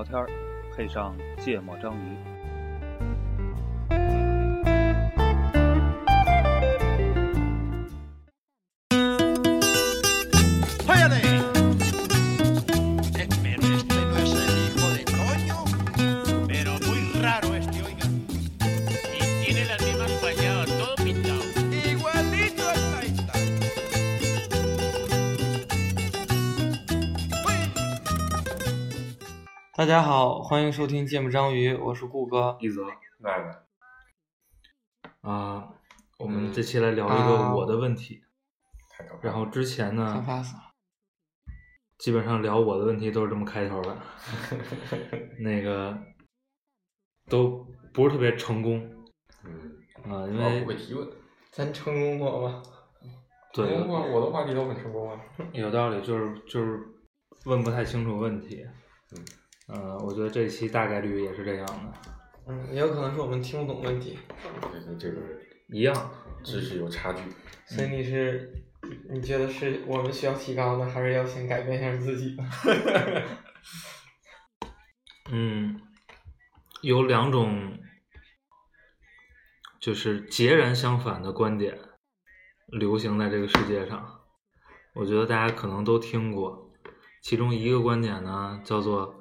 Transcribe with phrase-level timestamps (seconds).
[0.00, 0.26] 聊天儿，
[0.74, 2.39] 配上芥末章鱼。
[29.90, 32.56] 家好，欢迎收听芥末章鱼，我是顾哥。
[32.60, 32.82] 一泽
[33.18, 33.66] 那个
[35.28, 35.68] 啊，
[36.16, 38.22] 我们嗯这期来聊一啊个我的问题。
[38.88, 39.20] 太可怕了。
[39.24, 40.62] 然后之前看呢，发死了，
[41.98, 43.98] 基本上聊我的问题都是这么开头的，
[45.42, 45.98] 那个
[47.28, 48.78] 都不是特别成功
[49.44, 49.72] 嗯，
[50.04, 51.04] 啊，因我为不会提问。
[51.50, 52.62] 咱成功过吗？
[53.52, 55.20] 对成功啊，我的话题都很成功啊。
[55.52, 56.80] 有道理，就是就是
[57.46, 58.64] 问不太清楚问题。
[59.72, 61.92] 嗯，呃，我觉得这期大概率也是这样的，
[62.48, 64.18] 嗯，也有可能是我们听不懂问题，
[64.72, 65.20] 对对，这个
[65.68, 65.94] 一样。
[66.42, 67.20] 知识有差距。
[67.66, 68.50] 所以你是
[69.10, 72.50] 你觉得是我们需要提高呢，还是要先改变一下自己呢？
[75.30, 75.78] 嗯，
[76.80, 77.78] 有两种
[79.78, 81.78] 就是截然相反的观点
[82.66, 84.22] 流行在这个世界上，
[84.94, 86.72] 我觉得大家可能都听过。
[87.22, 89.19] 其中一个观点呢，叫做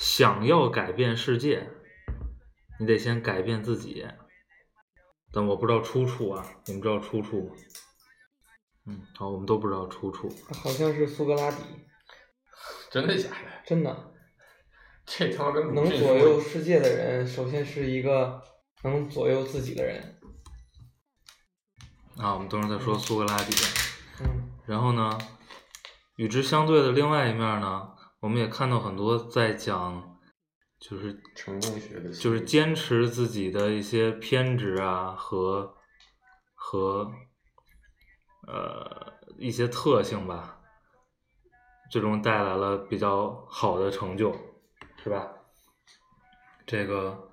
[0.00, 1.68] 想要改变世界，
[2.78, 4.06] 你得先改变自己。
[5.30, 7.54] 但我不知道出处啊，你们知道出处吗？
[8.86, 10.34] 嗯，好，我们都不知道出处。
[10.54, 11.58] 好像是苏格拉底，
[12.90, 13.36] 真的假的？
[13.66, 14.14] 真的
[15.04, 18.42] 这他妈跟鲁能迅说左右世界的人，首先是一个
[18.82, 20.18] 能左右自己的人。
[22.16, 23.52] 啊，我们都是在说苏格拉底。
[24.22, 25.18] 嗯然后呢，
[26.16, 27.89] 与之相对的另外一面呢，
[28.20, 30.18] 我们也看到很多在讲，
[30.78, 35.74] 就是成功学的，就是坚持自己的一些偏执啊和
[36.54, 37.10] 和
[38.46, 40.60] 呃一些特性吧，
[41.90, 44.32] 最终带来了比较好的成就，
[45.02, 45.32] 是吧？
[46.66, 47.30] 这个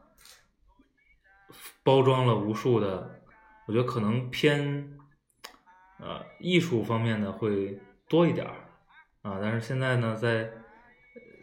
[1.84, 3.22] 包装了无数的，
[3.68, 4.98] 我觉得可能偏
[6.00, 8.54] 呃艺术方面的会多一点儿
[9.22, 10.57] 啊，但是现在呢，在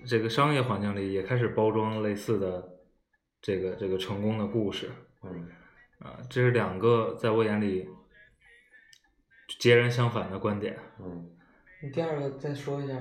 [0.06, 2.78] 这个商业环境里也开始包装类似的
[3.40, 4.90] 这个这个成功的故事
[5.22, 5.48] 嗯，
[5.98, 7.88] 啊，这是两个在我眼里
[9.58, 10.78] 截然相反的观点。
[11.00, 11.30] 嗯，
[11.82, 12.94] 你第二个再说一下，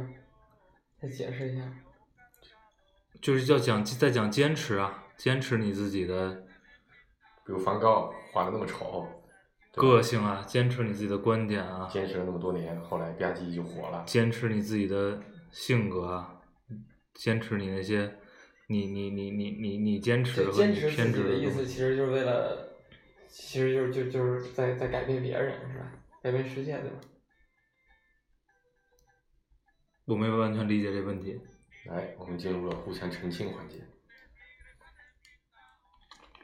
[1.01, 1.73] 再解释一下。
[3.21, 6.33] 就是要讲在讲坚持啊，坚持你自己的
[7.45, 9.07] 比如梵高画的那么丑，
[9.75, 14.03] 个性啊，坚持你自己的观点啊，坚持了那么多年，后来吧唧就火了。
[14.05, 15.21] 坚持你自己的
[15.51, 16.32] 性格啊，
[17.13, 18.18] 坚持你那些
[18.68, 22.78] 你你你你你你坚持就和你坚持的意思，其实就是为了，
[23.28, 25.91] 其实就是就就是在在改变别人，是吧？
[26.22, 26.97] 改变世界，对吧？
[30.06, 31.40] 我没有完全理解这问题。
[31.85, 33.75] 来，我们进入了互相澄清环节。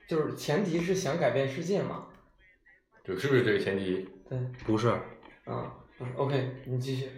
[0.07, 2.07] 就是前提是想改变世界嘛。
[3.03, 4.07] 对，是不是这个前提？
[4.29, 4.89] 对，不是，
[5.45, 7.09] 啊，不是，OK，你继续。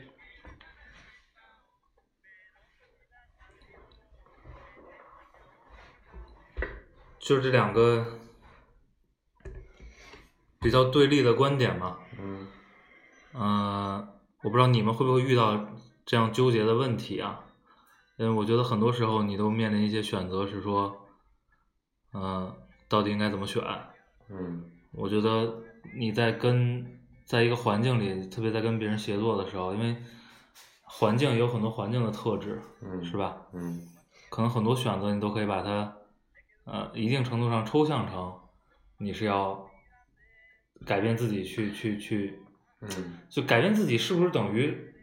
[7.21, 8.05] 就是这两个
[10.59, 11.99] 比较对立的观点嘛。
[12.19, 12.47] 嗯，
[13.33, 14.07] 嗯，
[14.43, 15.67] 我不知道你们会不会遇到
[16.05, 17.45] 这样纠结的问题啊？
[18.17, 21.07] 因为我觉得很多时候你都面临一些选择，是说，
[22.13, 22.53] 嗯、
[22.89, 23.63] 到底应该怎么选？
[24.29, 25.63] 嗯，我觉得
[25.95, 29.95] 你在跟在一个环境里，特别在跟别人协作的时候，因为
[30.83, 33.37] 环境有很多环境的特质，嗯是吧？
[33.53, 33.87] 嗯，
[34.29, 35.95] 可能很多选择你都可以把它，
[36.65, 38.39] 呃，一定程度上抽象成
[38.97, 39.69] 你是要
[40.85, 42.39] 改变自己去去去，
[42.81, 42.89] 嗯，
[43.29, 44.93] 就改变自己是不是等于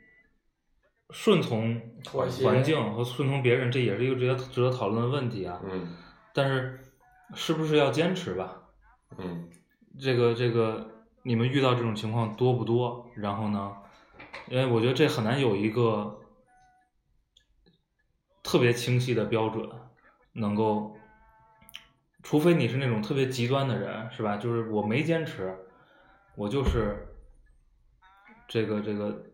[1.11, 5.61] 顺从环境和顺从别人，这也是一个值得值得讨论的问题啊。
[5.65, 5.97] 嗯，
[6.35, 6.81] 但是
[7.35, 8.63] 是不是要坚持吧？
[9.17, 9.49] 嗯，
[9.99, 13.11] 这个这个，你们遇到这种情况多不多？
[13.17, 13.75] 然后呢，
[14.49, 16.21] 因为我觉得这很难有一个
[18.43, 19.69] 特别清晰的标准，
[20.33, 20.95] 能够，
[22.23, 24.37] 除非你是那种特别极端的人，是吧？
[24.37, 25.55] 就是我没坚持，
[26.37, 27.07] 我就是
[28.49, 29.25] 这个这个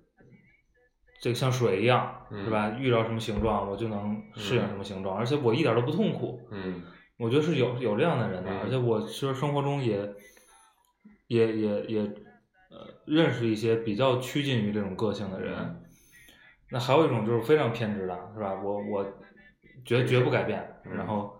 [1.20, 2.70] 这个像水一样，是吧？
[2.78, 6.46] 遇到什么形状，我就能适应什么形状，而且我一点都不痛苦。
[6.50, 6.82] 嗯，
[7.18, 10.14] 我觉得是有有这样的人的，嗯而且我其实生活中也
[11.28, 15.80] 也也也呃认识一些比较趋近于这种个性的人。
[16.70, 18.54] 那还有一种就是非常偏执的，是吧？
[18.62, 19.06] 我我
[19.84, 20.60] 绝绝不改变。
[20.84, 21.38] 嗯然后，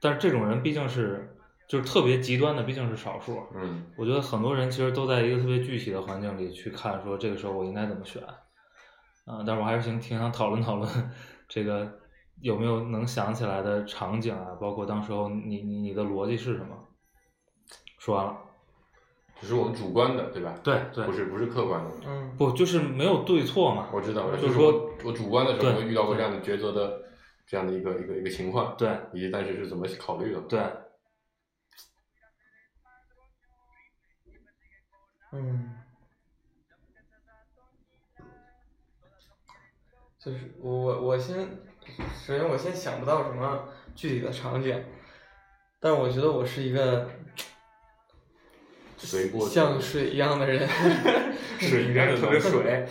[0.00, 1.36] 但是这种人毕竟是
[1.68, 3.42] 就是特别极端的，毕竟是少数。
[3.54, 8.22] 嗯我觉得很多人其实都在一个特别具体的环境里去看，说这个时候我应该怎么选。
[9.26, 11.10] 嗯、但是我还是挺挺想讨论讨论
[11.46, 11.86] 这个
[12.40, 16.74] 有没有能想起来的场景啊，包括当时候你你你的逻辑是什么？
[17.98, 18.36] 说完了。
[19.40, 20.52] 只是我们主观的，对吧？
[20.64, 21.90] 对对不是不是客观的。
[22.06, 23.88] 嗯，不，就是没有对错嘛。
[23.92, 27.00] 我知道，就是说我我主观的时候遇到过这样的抉择的
[27.48, 30.40] 这样的一个一个一个情况，对以及当时是怎么考虑的。
[30.42, 30.60] 对，
[35.32, 35.74] 嗯，
[40.18, 41.36] 就是我我我先，
[42.26, 44.84] 首先我先想不到什么具体的场景，
[45.80, 47.10] 但是我觉得我是一个
[49.50, 50.68] 像水一样的人，
[51.58, 52.86] 水应该特别水，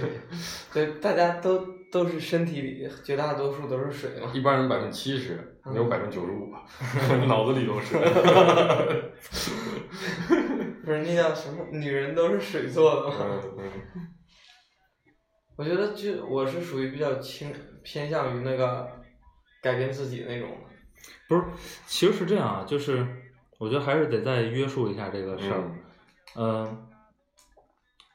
[0.72, 4.30] 对，大家都都是身体里绝大多数都是水嘛。
[4.32, 6.64] 一般人百分之七十，你有百分之九十五吧，
[7.26, 7.96] 脑子里都是。
[10.84, 11.64] 不是那叫什么？
[11.72, 13.16] 女人都是水做的嘛。
[13.20, 14.08] 嗯嗯
[15.56, 17.52] 我觉得就我是属于比较倾
[17.82, 18.88] 偏向于那个
[19.62, 20.48] 改变自己的那种。
[21.28, 21.42] 不是，
[21.86, 23.06] 其实是这样啊，就是
[23.58, 25.60] 我觉得还是得再约束一下这个事儿。
[25.60, 25.76] 嗯
[26.36, 26.88] 嗯，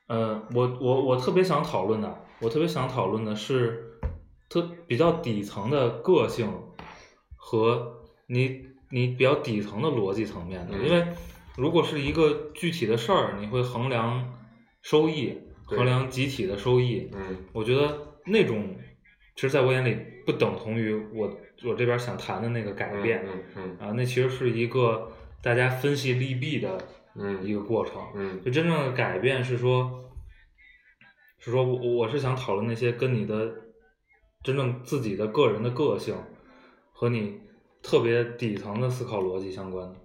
[0.08, 4.00] 呃，我我我特别想讨论的，我特别想讨论的是
[4.50, 6.52] 特比较底层的个性
[7.36, 11.06] 和你你比较底层的逻辑层面的，嗯因为
[11.58, 14.34] 如果是一个具体的事儿，你会衡量
[14.82, 17.38] 收益，衡量集体的收益，嗯。
[17.54, 18.76] 我觉得那种
[19.36, 23.26] 其实在我眼里不等同于我我这边想谈的那个改变。
[23.26, 23.78] 嗯嗯。
[23.80, 25.12] 啊，那其实是一个
[25.42, 26.78] 大家分析利弊的
[27.16, 27.44] 嗯。
[27.44, 28.02] 一个过程。
[28.16, 28.42] 嗯。
[28.44, 30.05] 就真正的改变是说，
[31.46, 33.54] 是说我我是想讨论那些跟你的
[34.42, 36.18] 真正自己的个人的个性
[36.92, 37.40] 和你
[37.84, 40.00] 特别底层的思考逻辑相关的。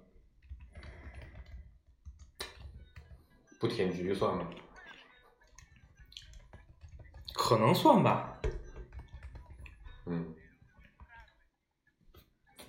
[3.58, 4.50] 不舔局算吗？
[7.34, 8.38] 可能算吧，
[10.04, 10.34] 嗯，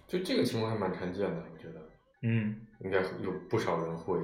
[0.08, 1.90] 就这个情况还蛮常见的，我觉得
[2.22, 4.18] 嗯应该有不少人会，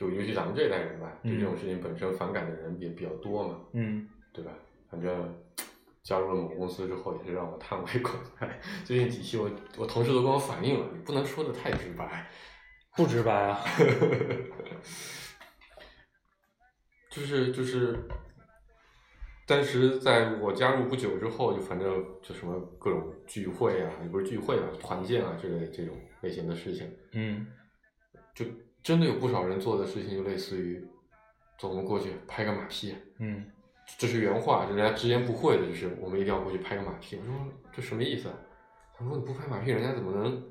[0.00, 4.50] 就尤其咱们这一代人吧，对这种嗯事情本身反感的人也比较多嘛，嗯对吧？
[4.90, 5.38] 反正
[6.02, 8.48] 加入了某公司之后，也是让我叹为观止。
[8.82, 12.26] 最近几期我我同事都跟我反映了，你不能说的太直白，
[12.96, 13.60] 不直白啊。
[17.10, 17.94] 就是就是，
[19.46, 27.46] 当时在我加入不久之后，就反正就什么各种聚会啊，也不是聚会吧，团建啊之类的这种类型的事情，嗯
[28.34, 28.46] 就
[28.82, 30.82] 真的有不少人做的事情，就类似于，
[31.58, 33.44] 走我们过去拍个马屁，嗯
[33.98, 37.16] 这是原话，就人家直言不讳的，就是我们一定要过去拍个马屁。
[37.16, 37.34] 我说
[37.72, 38.34] 这什么意思啊？
[38.96, 40.42] 他说你不拍马屁，人家怎么能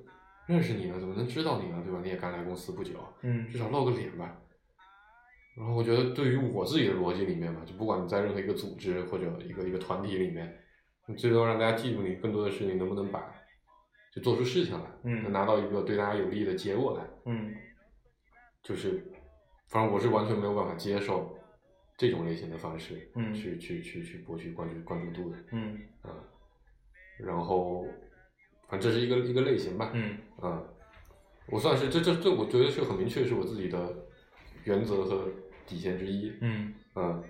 [0.45, 0.99] 认识你呢？
[0.99, 1.81] 怎么能知道你呢？
[1.83, 1.99] 对吧？
[2.03, 4.37] 你也刚来公司不久，嗯至少露个脸吧。
[5.57, 10.57] 然后我觉得，对于我自己的逻辑里面嘛，就不管你在任何一个组织或者一个一个团体里面，
[11.05, 13.33] 你最多让大家记住你，更多的是你能不能把
[14.13, 17.03] 就做出事情来，嗯能拿到一个对大家有利的结果来。
[17.25, 17.53] 嗯
[18.63, 19.03] 就是，
[19.67, 21.35] 反正我是完全没有办法接受
[21.97, 23.33] 这种类型的方式，嗯。
[23.33, 25.79] 去去去去博取关注关注度的，嗯。
[26.01, 26.13] 啊，
[27.17, 27.85] 然后，
[28.67, 30.17] 反正这是一个一个类型吧，嗯。
[30.39, 30.63] 啊，
[31.47, 34.05] 我算是这这这，我觉得是很明确是我自己的
[34.65, 35.27] 原则和
[35.65, 36.73] 底线之一，嗯。
[36.95, 37.23] 嗯，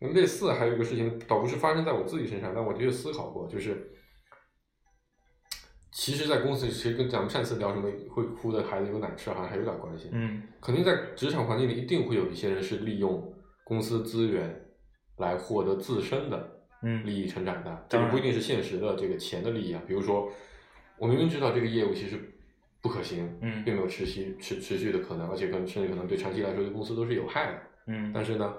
[0.00, 3.92] 那类似还有一个事情，倒不是发生在我自己身上，但我的确思考过，就是，
[5.90, 10.10] 其实，在公司里，其实跟咱们上次聊什么会哭的孩子有奶吃，好像还有点关系。
[10.12, 13.32] 嗯肯定在职场环境里，一定会有一些人是利用
[13.64, 14.64] 公司资源
[15.16, 17.86] 来获得自身的嗯利益成长的。
[17.88, 20.30] 这个不一定是现实的这个钱的利益啊，比如说，
[20.98, 22.18] 我明明知道这个业务其实
[22.82, 27.58] 不可行，嗯并没有持续持持续的可能，而且可能甚至可能对长期来说对公司都是有害的。
[27.86, 28.54] 嗯但是呢，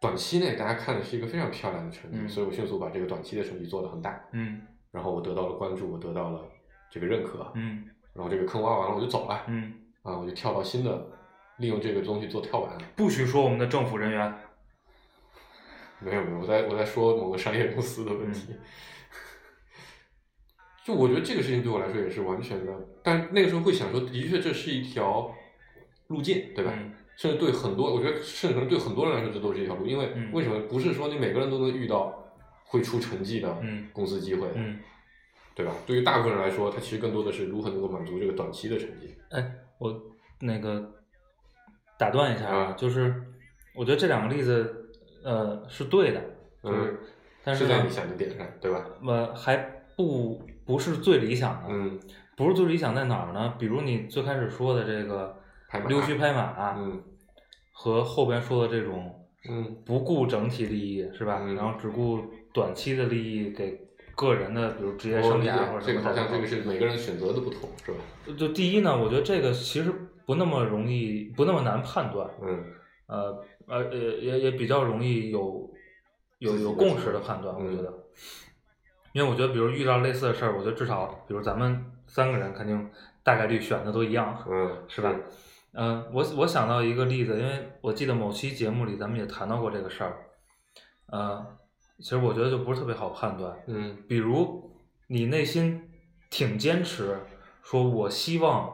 [0.00, 4.62] 短期内大家看的是一个非常漂亮的成绩，嗯所以我迅速把这个短期的成绩做得很大，嗯
[4.92, 6.48] 然后我得到了关注，我得到了
[6.90, 11.06] 这个认可，嗯然后这个坑挖完了我就走了，嗯，啊，我就跳到新的，
[11.58, 12.76] 利用这个东西做跳板。
[12.96, 14.34] 不许说我们的政府人员。
[16.02, 18.54] 没有没有，我在我在说某个商业公司的问题。
[20.82, 25.30] 就我觉得这个事情对我来说也是完全的，但那个时候会想说，的确这是一条
[26.08, 26.72] 路径，对吧？
[26.74, 29.86] 嗯甚至对很多，我觉得甚至可能对很多人来说，这都是一条路。
[29.86, 30.58] 因为嗯为什么？
[30.68, 32.18] 不是说你每个人都能遇到
[32.64, 34.80] 会出成绩的嗯公司机会的，嗯，
[35.60, 35.74] 对吧？
[35.86, 39.14] 对于大部分人来说，它其实更多的是如何能够满足这个短期的成绩。
[39.30, 39.94] 哎，我
[40.40, 40.90] 那个
[41.98, 43.22] 打断一下啊就是
[43.74, 44.90] 我觉得这两个例子，
[45.22, 46.20] 呃，是对的，
[46.62, 46.98] 就是，嗯
[47.44, 48.84] 但是呢是在你想的点上，对吧？
[49.06, 49.56] 呃，还
[49.96, 51.98] 不不是最理想的，嗯
[52.36, 53.54] 不是最理想在哪儿呢？
[53.58, 55.36] 比如你最开始说的这个
[55.88, 57.02] 溜须拍马，嗯
[57.72, 61.40] 和后边说的这种嗯不顾整体利益是吧？
[61.42, 62.18] 嗯然后只顾
[62.52, 63.78] 短期的利益给
[64.20, 67.98] 个人的，比如职业生涯或者什这个好像这个是每个人选择的不同，是吧？
[68.36, 69.90] 就第一呢，我觉得这个其实
[70.26, 72.64] 不那么容易，不那么难判断，嗯
[73.06, 75.70] 呃呃呃也也比较容易有
[76.38, 77.92] 有有共识的判断，我嗯觉得，
[79.14, 82.90] 因为我觉得比如遇到类似的事儿，我觉得至少比如咱们三个人肯定
[83.22, 85.14] 大概率选的都一样，嗯，是吧？
[85.72, 90.16] 嗯、我我想到一个例子，因为我记得某期节目里咱们也谈到过这个事儿，
[91.06, 91.46] 呃，
[92.00, 94.70] 其实我觉得就不是特别好判断，嗯比如
[95.06, 95.82] 你内心
[96.30, 97.16] 挺坚持，
[97.62, 98.72] 说我希望，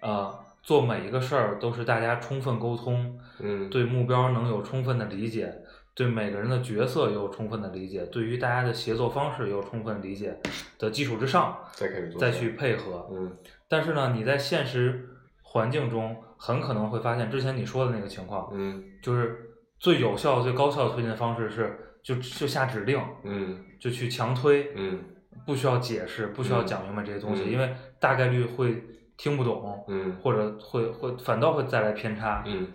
[0.00, 5.52] 呃，做每一个事儿都是大家充分沟通，嗯对目标能有充分的理解，
[5.94, 10.38] 对每个人的角色也有充分的理解，对于大家的协作方式也有充分理解
[10.78, 13.08] 的基础之上，再开始做再去配合。
[13.12, 13.36] 嗯
[13.68, 15.08] 但是呢，你在现实
[15.42, 19.36] 环境中很可能会发现，之前你说的那个情况，嗯就是
[19.78, 25.02] 最有效、最高效的推进方式是就就下指令，嗯就去强推，嗯
[25.44, 28.80] 不需要解释，不需要讲明白这些东西，嗯因为大概率会
[29.16, 32.44] 听不懂，嗯或者会会反倒会再来偏差。
[32.46, 32.68] 嗯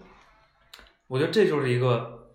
[1.07, 2.27] 我觉得这就是一个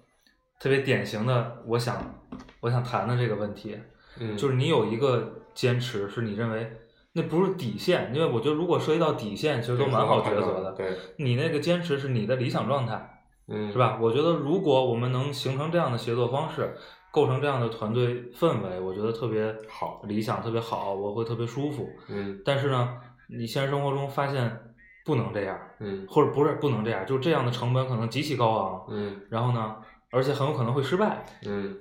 [0.59, 2.25] 特别典型的，我想
[2.61, 3.79] 我想谈的这个问题，
[4.19, 6.73] 嗯，就是你有一个坚持，是你认为
[7.13, 10.73] 那不是底线，因为我觉得如果涉及到底线，其实都蛮好抉择的。
[10.73, 13.14] 对，你那个坚持是你的理想状态，
[13.49, 13.79] 嗯是？
[13.79, 13.99] 吧？
[14.01, 16.75] 我觉得如果我们能形成这样的协作方式，
[17.11, 21.89] 构成这样的团队氛围，我觉得特别好理想，特别好，我会特别舒服。
[22.09, 22.99] 嗯但是呢，
[23.29, 24.75] 你现实生活中发现
[25.05, 29.77] 不能这样，嗯或者不是不能这样，就这样的成本可能极其高昂，嗯然后呢，
[30.11, 31.25] 而且很有可能会失败。
[31.47, 31.77] 嗯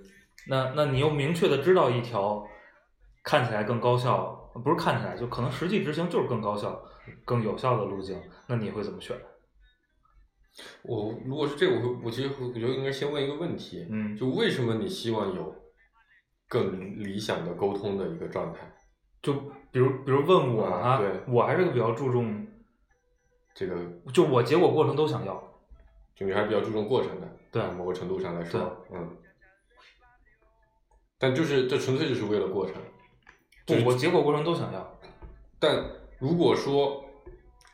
[0.47, 2.45] 那那你又明确的知道一条
[3.23, 6.79] 看起来更高效，不是看起来，就可能实际执行就是更高效、
[7.25, 9.15] 更有效的路径，那你会怎么选？
[10.83, 15.55] 我如果是这个，我会我其实会我觉得应该先问一个问题，嗯就为什么你希望有
[16.47, 18.59] 更理想的沟通的一个状态？
[19.21, 19.33] 就
[19.71, 22.47] 比如比如问我啊，啊对我还是个比较注重，
[23.55, 23.75] 这个
[24.13, 25.51] 就我结果过程都想要。
[26.15, 29.17] 就你还是比较注重过程的，对啊某个程度上来说，嗯。
[31.17, 32.75] 但就是这纯粹就是为了过程，
[33.65, 34.99] 不就是，我结果过程都想要。
[35.59, 35.83] 但
[36.19, 37.02] 如果说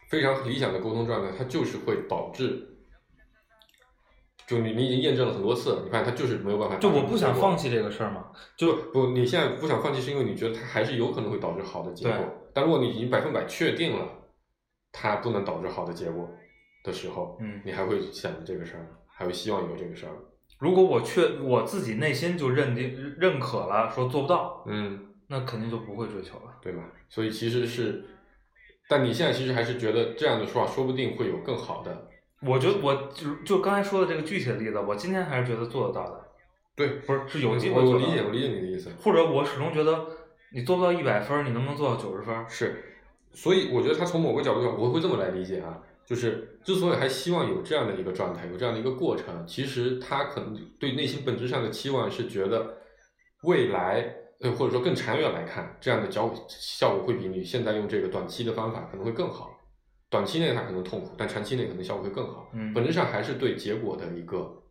[0.10, 2.68] 非常理想的沟通状态，它就是会导致，
[4.48, 6.76] 就你你已经验证了很多次了，你发现它就是没有办法。
[6.78, 12.26] 就我不想放弃这个事儿嘛，就不，你现在不想放弃，是因为你觉得它还是有可能会导致好的结果对。
[12.54, 14.08] 但如果你已经百分百确定了
[14.92, 16.28] 它不能导致好的结果
[16.84, 18.90] 的时候，嗯你还会想这个事儿吗？
[19.08, 20.20] 还会希望有这个事儿吗？
[20.58, 26.58] 如果我确我自己内心就认定认可了，说做不到，嗯，那肯定就不会追求了。
[26.62, 26.84] 对吧？
[27.08, 28.04] 所以其实是，
[28.90, 32.10] 但你现在其实还是觉得这样的说法说不定会有更好的。
[32.42, 36.26] 我觉得我就就刚才说的这个具体的例子，我今天还是觉得做得到的，
[36.76, 38.90] 对，不是是有机会我我做到的理解，我理解你的意思。
[39.02, 40.08] 或者我始终觉得
[40.52, 42.36] 你做不到一百分，你能不能做到九十分？
[42.50, 42.84] 是，
[43.32, 52.78] 所以我觉得他从某个角度上，我会这么来理解啊，就是之所以还希望有这样的一个状态，有这样的一个过程，其实他可能对内心本质上的期望是觉得
[53.44, 59.56] 未来，呃，或者说更长远来看，这样的效果效果会比你现在用这个短期的方法可能会更好。
[60.10, 62.50] 短期内它可能痛苦，但长期内可能效果会更好。
[62.54, 64.64] 嗯本质上还是对结果的一个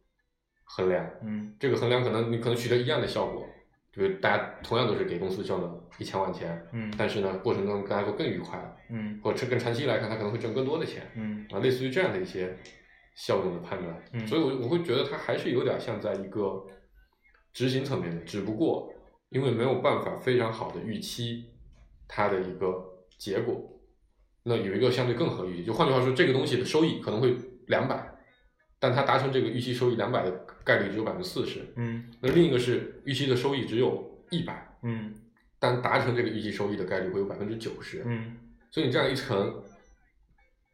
[0.64, 1.08] 衡量。
[1.22, 3.46] 嗯这个衡量可能你可能取得一样的效果，
[3.92, 12.56] 就是大家同样都是给公司挣了一千万钱，嗯但是呢，过程中大家都更愉快了，嗯或者更长期来看，他可能会挣更多的钱嗯啊，类似于这样的一些
[13.14, 14.02] 效用的判断。
[14.14, 16.66] 嗯所以我我会觉得它还是有点像在一个
[17.52, 18.92] 执行层面的，只不过
[19.30, 21.46] 因为没有办法非常好的预期
[22.06, 23.80] 它的一个结果，
[24.44, 28.14] 那有一个相对更合预期，就换句话说，这个东西的收益可能会两百，
[28.78, 30.30] 但它达成这个预期收益两百的
[30.64, 32.10] 概率只有百分之四十，嗯。
[32.20, 35.14] 那另一个是预期的收益只有一百，嗯。
[35.58, 38.36] 但达成这个预期收益的概率会有百分之九十，嗯。
[38.70, 39.62] 所以你这样一乘，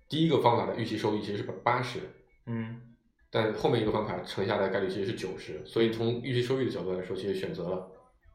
[0.08, 1.98] 第一个方法的预期收益其实是八十，
[2.46, 2.80] 嗯。
[3.30, 7.90] 但后面一个方法乘下来的概率其实是九十，所以从预期收益的角度来说，其实选择了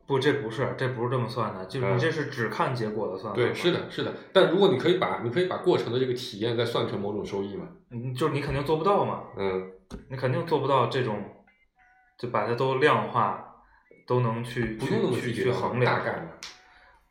[0.10, 3.36] 不，这不是，这不是这么算的，就是嗯你这是只看结果的算法。
[3.36, 4.12] 对，是，的，是的。
[4.34, 9.72] 但如果你可以把你可以把过程的这个体验再算成某种收益嘛，嗯，就是你肯定做不到嘛，嗯
[10.10, 11.24] 你肯定做不到这种，
[12.18, 13.64] 就把它都量化，
[14.08, 16.28] 都能去不用去去衡量大概的，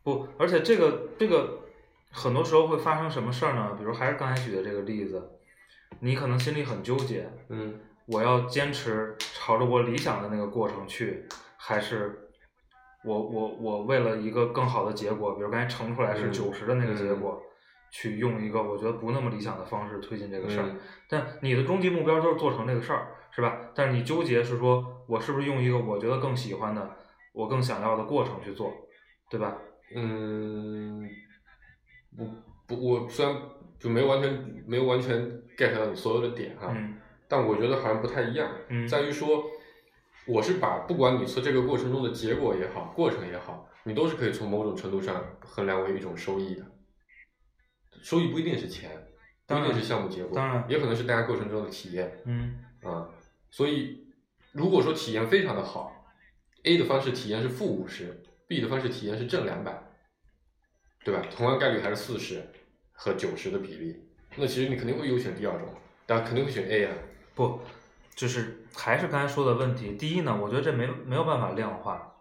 [0.03, 1.61] 不，而且这个这个
[2.11, 3.77] 很多时候会发生什么事儿呢？
[3.79, 5.23] 比如还是刚才举的这个例子，
[6.01, 11.25] 你可能心里很纠结，嗯我要坚持朝着我理想的那个过程去，
[11.57, 12.28] 还是
[13.05, 17.41] 我我我为了一个更好的结果，比如刚才乘出来是嗯九十的那个结嗯果，
[17.91, 20.67] 去用一个我觉得不那么理想的方式推进这个事儿。
[20.67, 20.77] 嗯
[21.11, 23.71] 但你的终极目标就是做成这个事儿，是吧？
[23.75, 26.97] 但是你纠结是说我是不是用一个我觉得更喜欢的、
[27.33, 28.71] 我更想要的过程去做，
[29.31, 29.57] 对吧？
[29.95, 31.09] 嗯，
[32.15, 32.27] 不
[32.67, 33.35] 不，我虽然
[33.79, 35.19] 就没完全没有完全
[35.57, 39.45] get 到你所有的点哈，嗯但我觉得好像不太一样，嗯在于说，
[40.29, 46.65] 我是把不管你测这个过程中的结果也好，过程也好，你都是可以从某种程度上衡量为一种收益的。
[48.03, 48.91] 收益不一定是钱，
[49.47, 53.09] 不一定是项目结果，当然也可能是大家过程中的体验嗯啊。
[53.51, 54.07] 所以，
[54.53, 56.05] 如果说体验非常的好
[56.65, 59.83] ，A 的方式体验是负五十，B 的方式体验是正两百，
[61.03, 61.23] 对吧？
[61.35, 62.47] 同样概率还是四十
[62.93, 63.97] 和九十的比例，
[64.37, 65.69] 那其实你肯定会优选第二种，
[66.05, 66.95] 大家肯定会选 A 啊。
[67.35, 67.61] 不，
[68.19, 69.93] 就是还是刚才说的问题。
[69.93, 72.15] 第一呢，我觉得这没没有办法量化。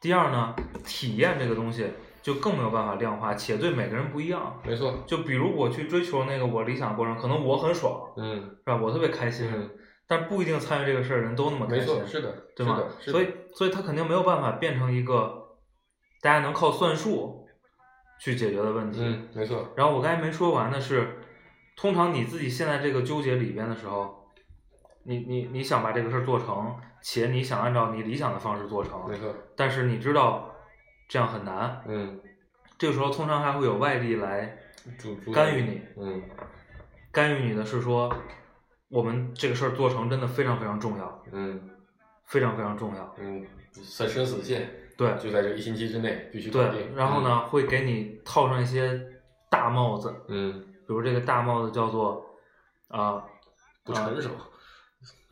[0.00, 1.90] 第二呢，体验这个东西
[2.22, 4.58] 就更没有办法量化，且对每个人不一样。
[4.64, 8.76] 没错，就比如我去追求那个我理想的过程，可能我很爽，嗯，是吧？
[8.76, 9.68] 我特别开心，嗯
[10.06, 15.58] 但不一定参与这个事儿的人都那么开心，没错，是的，对吗所以，所以他肯定没有办法变成一个
[16.22, 17.46] 大家能靠算术
[18.18, 19.00] 去解决的问题。
[19.02, 21.20] 嗯，没错，然后我刚才没说完的是，
[21.76, 24.19] 通常你自己陷在这个纠结里边的时候，
[25.02, 30.54] 你你你想把这个事儿做成，且你想按照你理想的方式做成，没错，但是你知道
[31.08, 32.20] 这样很难，嗯，
[32.76, 34.58] 这个时候通常还会有外力来
[35.32, 36.22] 干预你，嗯
[37.10, 38.14] 干预你的是说，
[38.88, 41.58] 我们这个事儿做成真的非常非常重要，嗯
[42.26, 43.46] 非常非常重要，嗯，
[43.98, 46.94] 在生死线对就在这一星期之内必须搞定对，。
[46.94, 49.00] 然后呢，会给你套上一些
[49.50, 50.60] 大帽子，嗯？
[50.86, 52.22] 比如这个大帽子叫做
[52.88, 53.24] 啊。
[53.82, 54.36] 不成熟，呃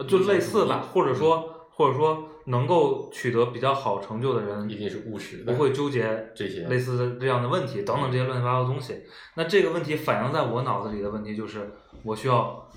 [0.09, 9.03] 就类似吧，或者说或者说能够取得比较好成就的人，一定是务实的，不会纠结这些类似的这样的问题等等这些乱七八糟的东西。
[9.35, 11.71] 那这个问题反映在我脑子里的问题就是，
[12.03, 12.69] 我需要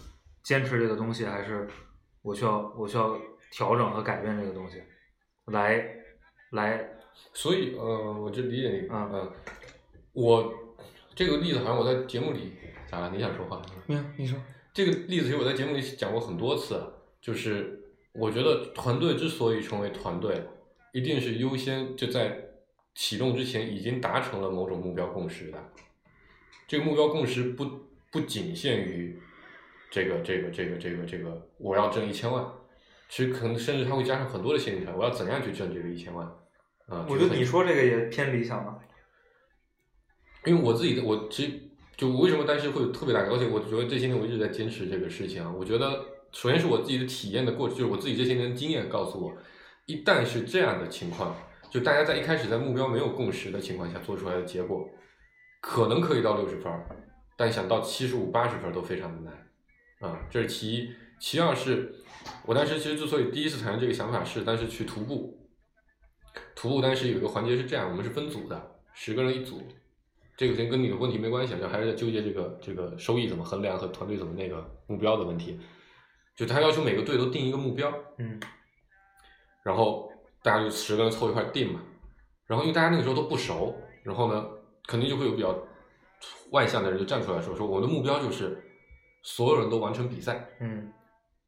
[0.43, 1.67] 坚持这个东西，还是
[2.21, 3.17] 我需要我需要
[3.51, 4.81] 调整和改变这个东西，
[5.45, 5.83] 来
[6.51, 6.89] 来
[7.33, 9.31] 所以呃，我就理解你，嗯嗯，
[10.13, 10.53] 我
[11.15, 12.53] 这个例子好像我在节目里
[12.89, 13.09] 咋了？
[13.13, 13.61] 你想说话？
[13.85, 14.37] 没有，你说。
[14.73, 16.81] 这个例子其实我在节目里讲过很多次，
[17.21, 17.81] 就是
[18.13, 20.43] 我觉得团队之所以成为团队，
[20.93, 22.37] 一定是优先就在
[22.95, 25.57] 启动之前已经达成了某种目标共识的。
[26.67, 27.65] 这个目标共识不
[28.11, 29.21] 不仅限于
[29.89, 32.45] 这个这个这个这个这个我要挣一千万，
[33.09, 36.25] 其实可能甚至它会加上很多的限定条，我要怎样去挣这个一千万？
[36.87, 38.79] 啊、我觉得你说这个也偏理想了。
[40.45, 41.51] 因为我自己的我其实
[42.01, 45.53] 就我为什么当时会有特别大的，而且我觉得这些年我一直在坚持这个事情啊。
[45.55, 49.31] 我觉得首先是我自己的体验的过程，就是我自己这些年的经验告诉我，
[49.85, 51.35] 一旦是这样的情况，
[51.69, 54.89] 就大家在一开始在目标没有共识的情况下做出来的结果，
[55.61, 56.73] 可能可以到六十分，
[57.37, 60.19] 但想到七十五、八十分都非常的难啊。
[60.27, 61.93] 这是其一，其二是
[62.47, 65.37] 我当时其实之所以第一次产生这个想法是，当时去徒步，
[66.55, 69.61] 徒步当时有一个环节是这样，我们是分组的，十个人一组。
[70.37, 75.59] 这个跟跟你的问题没关系啊，就还是在纠结这个这个收益怎么衡量和团队怎么那个目标的问题。
[76.35, 78.39] 就他要求每个队都定一个目标，嗯
[79.63, 81.81] 然后大家就十个人凑一块儿定嘛。
[82.47, 84.45] 然后因为大家那个时候都不熟，然后呢，
[84.87, 85.55] 肯定就会有比较
[86.51, 88.61] 外向的人就站出来说说我的目标就是
[89.21, 90.91] 所有人都完成比赛嗯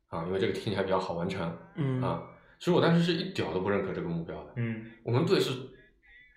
[0.10, 2.22] 啊，因为这个听起来比较好完成嗯啊。
[2.60, 4.54] 其实我当时是一点都不认可这个目标的。
[4.58, 5.52] 嗯我们队是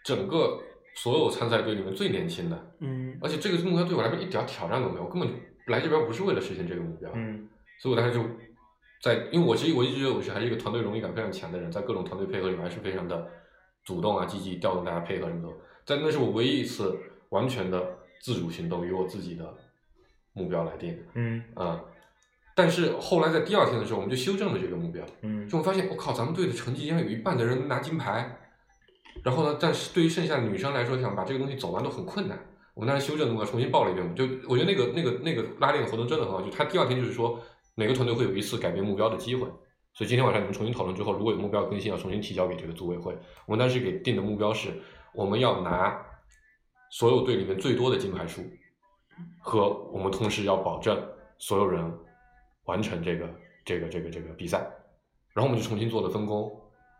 [0.04, 0.59] 整个
[0.96, 3.16] 所有参赛队里面最年轻的，嗯。
[3.20, 5.35] 而且这个目标对我来说一点挑战都没有，我根本就
[5.66, 7.48] 来这边不是为了实现这个目标，嗯。
[7.78, 8.24] 所以我当时就
[9.02, 13.28] 在，因为我其实我一直觉得我是还是一个团队荣誉感非常强的人，在各种团队配合里面还是非常的
[13.85, 15.54] 主动啊、积极调动大家配合什么的，
[15.85, 19.54] 但那是我唯一一次完全的自主行动，以我自己的
[20.32, 21.44] 目标来定嗯。
[21.54, 21.78] 啊、
[22.54, 25.46] 但是后来在第二天的时候，我们就修正了这个目标，嗯。
[25.46, 28.45] 就会发现，我靠，咱们队的成绩竟然有一半的人拿金牌，
[29.24, 32.38] 然后呢，但是对于剩下的女生来说，想把这个东西走完都很困难。
[32.74, 37.40] 我们当时修正的目标重新报了一遍，就我觉得那个那个那个拉练的活动真的很好，就他第二天就是说
[37.74, 39.48] 每个团队会有一次改变目标的机会，
[39.94, 43.16] 所以今天晚上你们重新讨论之后，如果有目标更新，要重新提交给这个组委会。
[43.46, 44.70] 我们当时给定的目标是，
[45.14, 45.98] 我们要拿
[46.90, 48.42] 所有队里面最多的金牌数，
[49.40, 51.02] 和我们同时要保证
[51.38, 51.90] 所有人
[52.66, 53.29] 完成这个
[53.64, 54.59] 这个这个这个比赛。
[55.33, 56.50] 然后我们就重新做了分工，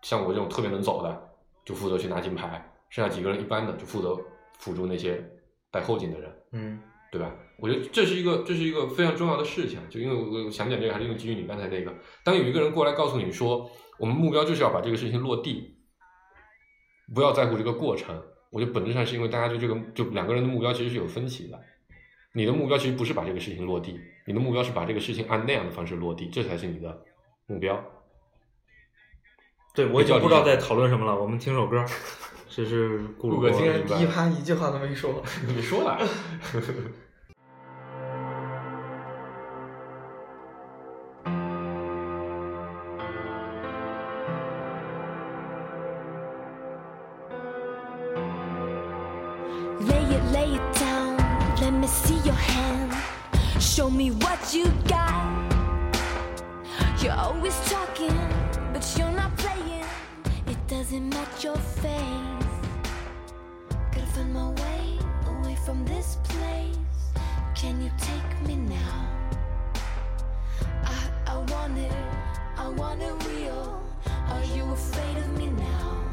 [0.03, 1.26] 像我这种特别能走的，
[1.67, 4.19] 就负责去拿金牌，剩下几个人一般的就负责
[4.59, 5.23] 辅助那些
[5.71, 6.81] 带后劲的人，嗯
[7.13, 7.35] 对吧？
[7.59, 15.77] 我觉得这是一个这是一个非常重要的事情，就因为我我想讲这个，还是因为基于你刚才那个，当有一个人过来告诉你说，我们目标就是要把这个事情落地，
[17.15, 18.23] 不要在乎这个过程。
[18.51, 21.59] 我觉得本质上是因为大家对这个就两个人的目标其实是有分歧的。
[22.33, 27.03] 你的目标其实不是把这个事情落地，你的目标是把这个事情按那样的方式落地，这才是你的
[27.47, 27.83] 目标。
[29.77, 31.15] 对，我已经不知道在讨论什么了。
[31.15, 31.85] 我们听首歌，
[32.49, 35.23] 这是顾顾哥国竟然第一趴一句话都没说。
[35.47, 35.99] 你说了
[49.83, 51.19] ，Lay it, lay it down.
[51.61, 52.95] Let me see your hand.
[53.61, 55.13] Show me what you got.
[57.03, 58.17] You're always talking,
[58.73, 59.37] but you're not
[60.89, 62.47] doesn't match your face.
[63.91, 66.77] Gotta find my way away from this place.
[67.57, 69.09] Can you take me now?
[70.85, 71.93] I, I want it,
[72.57, 73.83] I want it real.
[74.29, 76.06] Are you afraid of me now?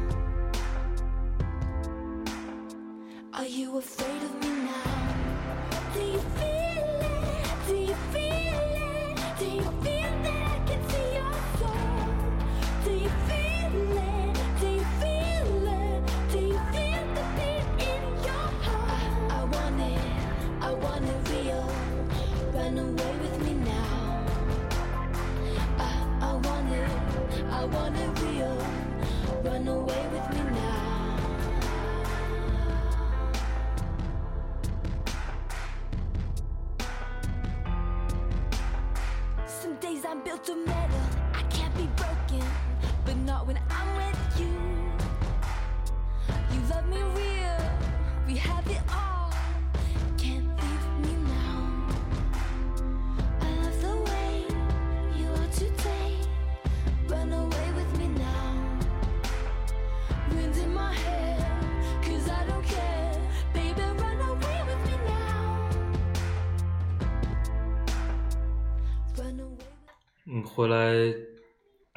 [70.54, 71.12] 回来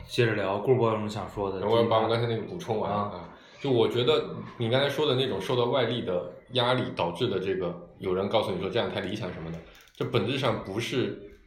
[0.08, 0.58] 接着聊。
[0.58, 1.64] 顾波有什么想说的？
[1.68, 3.30] 我要把我刚才那个补充完啊啊。
[3.62, 9.60] 就我觉得你刚才说的那种受到外力的压力导致的这个，有人告诉你说这样太理想什么的，
[9.94, 11.38] 这本质上不是，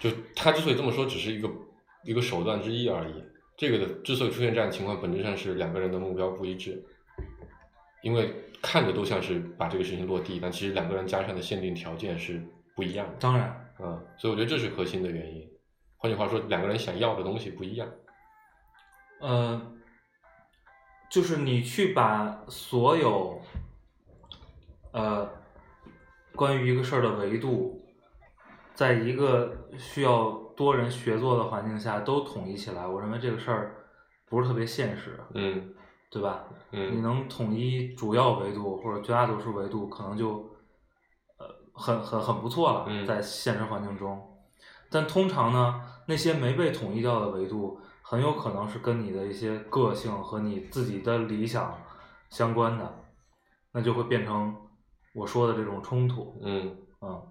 [0.00, 1.48] 就他之所以这么说，只是一个
[2.02, 3.14] 一个手段之一而已。
[3.56, 6.84] 这个的之所以出现这样的情况，本质上是两个人的目标不一致，
[8.02, 12.40] 因为看着都像是把这个事情落地，但其实两个人加上的限定条件是
[12.74, 13.14] 不一样的。
[13.20, 15.48] 当然，嗯，所以我觉得这是核心的原因。
[15.98, 17.88] 换句话说，两个人想要的东西不一样。
[19.20, 19.60] 呃，
[21.10, 23.42] 就是你去把所有
[24.92, 25.28] 呃
[26.36, 27.84] 关于一个事儿的维度，
[28.74, 33.84] 在一个需要多人协作的环境下都统一起来，我认为这个事儿
[34.26, 35.74] 不是特别现实，嗯
[36.10, 36.44] 对吧？
[36.70, 40.48] 嗯你嗯能统一主要维度或者绝大多数维度，可能就
[41.38, 44.37] 呃很很很不错了，嗯在现实环境中。
[44.90, 51.78] 但通常呢，那些没被统一掉的维度，很有可能是跟你的一些个性和你自己的理想
[52.30, 53.04] 相关的，
[53.72, 54.56] 那就会变成
[55.14, 56.40] 我说的这种冲突。
[56.42, 57.22] 嗯，嗯，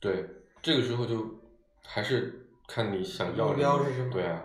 [0.00, 0.26] 对，
[0.62, 1.26] 这个时候就
[1.84, 4.42] 还是看你想要的目标是什么对啊，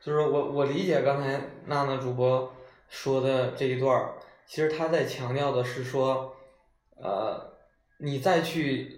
[0.00, 2.52] 就是我我理解刚才娜娜主播
[2.88, 4.14] 说的这一段儿，
[4.46, 6.34] 其实他在强调的是说，
[6.96, 7.54] 呃，
[7.98, 8.97] 你再去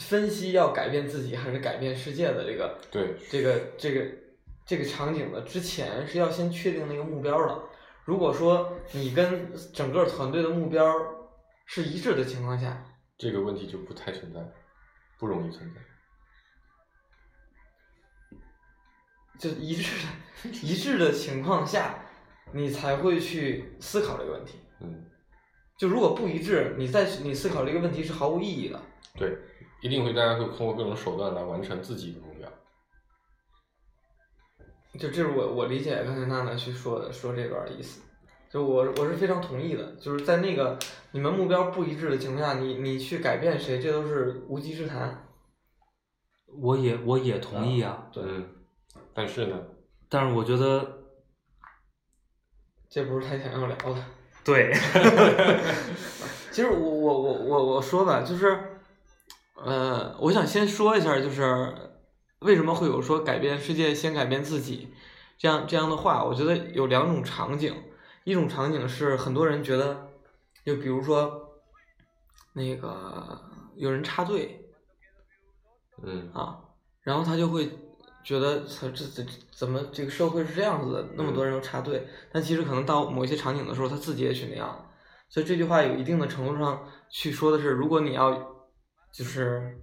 [0.00, 4.06] 分析要改变自己还是改变世界的这个对，这个这个
[4.66, 7.62] 这个场景的之前是要先确定那个目标的。
[8.04, 10.92] 如果说你跟整个团队的目标
[11.66, 12.84] 是一致的情况下，
[13.18, 14.40] 这个问题就不太存在，
[15.18, 15.80] 不容易存在。
[19.38, 21.98] 就一致的 一致的情况下，
[22.52, 24.58] 你才会去思考这个问题。
[24.80, 25.04] 嗯，
[25.78, 28.80] 就如果不一致，你再去你思考这个问题是毫无意义的。
[29.14, 29.36] 对，
[29.80, 32.48] 一定会大家会通过各种手段来完成自己的目标。
[34.98, 38.02] 就这是我我理解刚才娜娜去说的说这段的意思，
[38.50, 39.92] 就我我是非常同意的。
[39.96, 40.78] 就是在那个
[41.12, 45.26] 你们目标不一致的情况下，你你去改变谁，这都是无稽之谈。
[46.60, 48.44] 我也我也同意啊，对，嗯，
[49.14, 49.56] 但是呢，
[50.08, 51.04] 但是我觉得
[52.88, 54.04] 这不是太想要聊的。
[54.42, 54.72] 对，
[56.50, 58.79] 其实我我我我我说吧，就是，
[59.62, 61.74] 呃，我想先说一下，就是
[62.40, 64.88] 为什么会有说改变世界先改变自己
[65.36, 66.24] 这样这样的话？
[66.24, 67.74] 我觉得有两种场景，
[68.24, 70.08] 一种场景是很多人觉得，
[70.64, 71.60] 就比如说
[72.54, 73.38] 那个
[73.76, 74.70] 有人插队
[76.02, 76.58] 嗯啊，
[77.02, 77.70] 然后他就会
[78.24, 84.86] 觉得操这这这怎么这个社会是这样子的，那么多人都插队，但其实可能到某一些场景的时候，他自己也去那样。
[85.28, 88.56] 所以这句话有一定的程度上去说的是，如果你要
[89.12, 89.78] 就是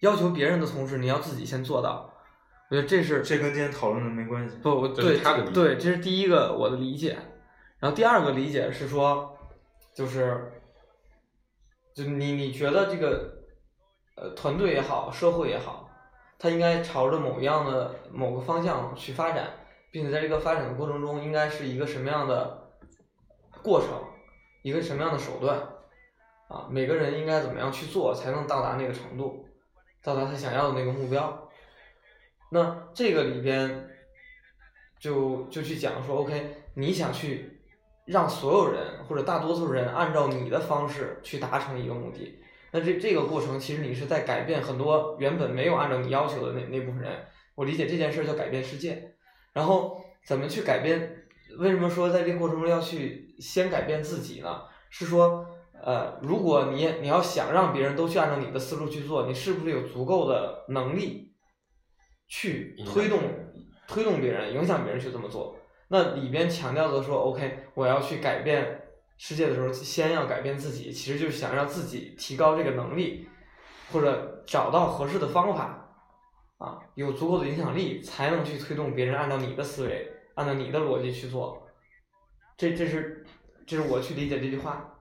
[0.00, 2.12] 要求别人的同时，你要自己先做到。
[2.70, 4.56] 我觉得这是这跟今天讨论的没关系。
[4.62, 7.18] 不，我对他的对，这是第一个我的理解。
[7.78, 9.36] 然后第二个理解是说，
[9.92, 10.52] 就是，
[11.94, 13.42] 就你你觉得这个
[14.14, 15.90] 呃团队也好，社会也好，
[16.38, 19.50] 它应该朝着某样的某个方向去发展，
[19.90, 22.70] 并且在这个发展的过程中，应该是一个什么样的
[23.62, 23.88] 过程，
[24.62, 25.58] 一个什么样的手段
[26.50, 26.66] 啊？
[26.68, 29.46] 每个人应该怎么样去做，才能到达那个程度，
[30.02, 31.48] 到达他想要的那个目标？
[32.50, 33.88] 那这个里边
[34.98, 37.62] 就就去讲说，OK，你想去
[38.06, 47.24] 让所有人或者大多数人按照你的方式去达成一个目的，那这这个过程其实你是在改变很多原本没有按照你要求的那那部分人。
[47.54, 49.14] 我理解这件事叫改变世界，
[49.52, 51.24] 然后怎么去改变？
[51.58, 54.62] 为什么说在这个过程中要去先改变自己呢？
[54.88, 55.46] 是说，
[55.82, 61.32] 呃，如果你你要想让别人都去按照你的思路去做，你是不是有足够的能力
[62.28, 63.18] 去推动
[63.88, 65.56] 推动别人、影响别人去这么做？
[65.88, 68.82] 那里边强调的说，OK，我要去改变
[69.18, 73.28] 世界的时候，先要改变自己，其实就是想让自己提高这个能力，
[73.92, 75.92] 或者找到合适的方法，
[76.58, 81.66] 啊，有足够的影响力，才能去推动别人按照你的思维、按照你的逻辑去做。
[82.56, 83.26] 这这是
[83.66, 84.99] 这是我去理解这句话。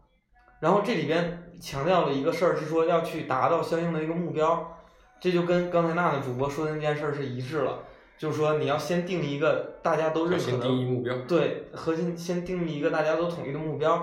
[0.60, 4.78] 然后这里边强调了一个事儿，是说要去达到相应的一个目标，
[5.20, 7.84] 这就跟刚才娜娜主播说的那件事儿是一致了。
[8.18, 13.96] 就是说，你要先定一个大家都认可先的定义目标对，核心先定义一个大家都统一的目标，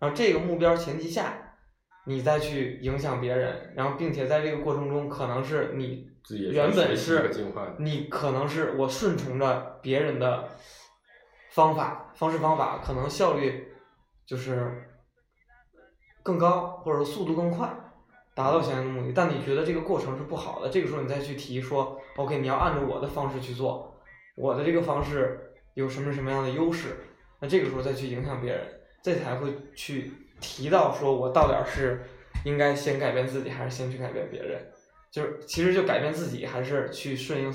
[0.00, 1.32] 然后这个目标前提下，
[2.04, 6.10] 你再去影响别人，然后并且在这个过程中，可能是你
[6.50, 7.30] 原本是
[7.78, 10.48] 你可能是我顺从着别人的
[11.52, 13.68] 方法、方式方法，可能效率
[14.26, 14.93] 就是
[16.24, 17.72] 更高，或者说速度更快，
[18.34, 19.12] 达到想要的目的。
[19.14, 23.94] 但你觉得这个过程是不好的，这个时候你再去提说，OK，你要按照我的方式去做，
[24.34, 26.96] 我的这个方式有什么什么样的优势，
[27.40, 28.66] 那这个时候再去影响别人，
[29.02, 30.10] 这才会去
[30.40, 32.02] 提到说我到底儿是
[32.44, 34.60] 应该先改变自己，还是先去改变别人。
[35.12, 37.52] 就是其实就改变自己，还是去顺应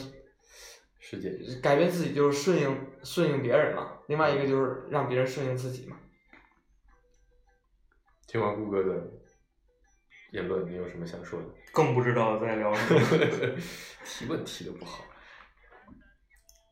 [0.98, 1.30] 世界。
[1.62, 3.94] 改变自己，就是顺应顺应别人嘛。
[4.08, 5.98] 另外一个就是让别人顺应自己嘛。
[8.30, 9.12] 听完顾哥的
[10.34, 11.48] 言论，你有什么想说的？
[11.74, 13.02] 更不知道在聊什么。
[14.06, 15.04] 提问提的不好。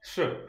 [0.03, 0.47] 是，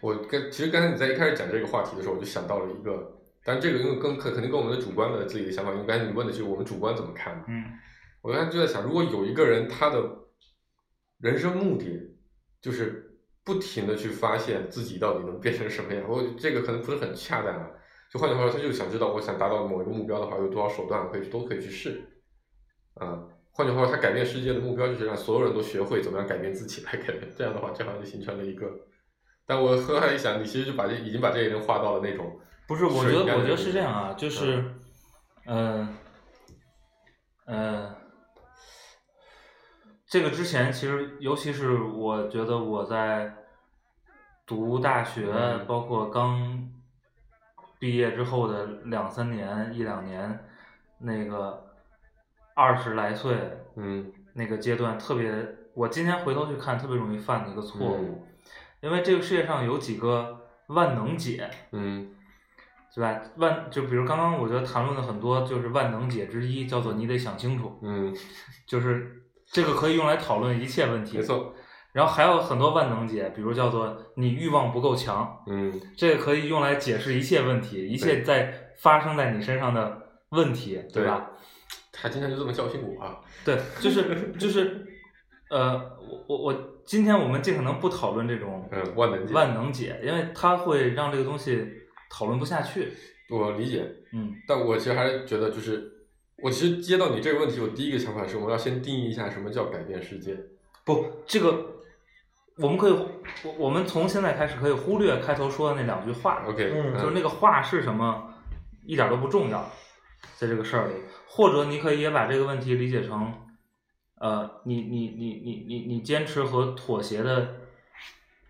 [0.00, 7.44] 我跟其实刚才你在一开始讲这个话题的时候，我就想到了一个，但这个因为跟肯肯定跟我们的主观的自己的想法，因为刚才你问的就是我们主观怎么看嘛。
[7.46, 7.78] 嗯
[8.22, 10.04] 我刚才就在想，如果有一个人他的
[11.18, 12.16] 人生目的
[12.60, 13.15] 就是
[13.46, 17.70] 不停的去发现自己到底能变成什么样，我这个可能不是很恰当啊。
[18.12, 22.02] 就换句话说，他就想知道，我想达到某一个目标的话，有多少手段可以都可以去试。
[22.94, 27.32] 啊、换句话说，他改变世界的目标就是让所有人都学会怎么样改变自己来改变。
[27.36, 28.68] 这样的话，正好就形成了一个。
[29.46, 32.84] 但我后来一想，你其实就把这已经把这些人划到了那种不是？
[32.84, 34.64] 我觉得我觉得是这样啊，就是，
[35.46, 35.96] 嗯
[37.46, 37.95] 呃，
[40.16, 43.34] 这个之前其实，尤其是我觉得我在
[44.46, 45.66] 读大学，嗯。
[45.66, 46.70] 包括刚
[47.78, 50.42] 毕业之后的两三年、一两年，
[51.00, 51.66] 那个
[52.54, 53.36] 二十来岁
[53.74, 54.10] 嗯。
[54.32, 55.30] 那个阶段，特别，
[55.74, 58.22] 我今天回头去看，特别容易犯的一个错误，嗯。
[58.80, 62.14] 因为这个世界上有几个万能解，嗯。
[62.94, 63.20] 对吧？
[63.36, 68.16] 万就比如刚刚我觉得谈论的很多，就是万能解之一，叫做你得想清楚，嗯，
[68.66, 71.18] 就是这个可以用来讨论一切问题。
[71.18, 71.22] 没。
[71.22, 71.54] 错，
[71.92, 79.96] 然后还有很多万能解，比如叫做你欲望不够强，嗯这个可以用来解释一切问题，一切在发生在你身上的
[80.30, 81.30] 问题，对吧？
[81.90, 83.18] 他今天就这么教训我啊。
[83.44, 84.86] 对，就是就是，
[85.48, 86.54] 呃，我我我
[86.84, 91.66] 今天我们尽可能不讨论这种嗯，万能解，万能解，因为它会让这个东西
[92.10, 92.92] 讨论不下去。
[93.30, 95.90] 我理解，嗯但我其实还是觉得，就是
[96.42, 100.36] 我其实接到你这个问题，我第一个想法是，我们要先定义一下什么叫改变世界。
[100.84, 101.76] 不，这个
[102.58, 102.92] 我们可以，
[103.44, 108.34] 我我们从现在开始可以忽略开头说的那两句话 OK，嗯就是那个话是什么，
[108.84, 109.70] 一点都不重要，
[110.36, 110.94] 在这个事儿里。
[111.26, 113.32] 或者你可以也把这个问题理解成，
[114.18, 117.56] 呃，你你你你你你坚持和妥协的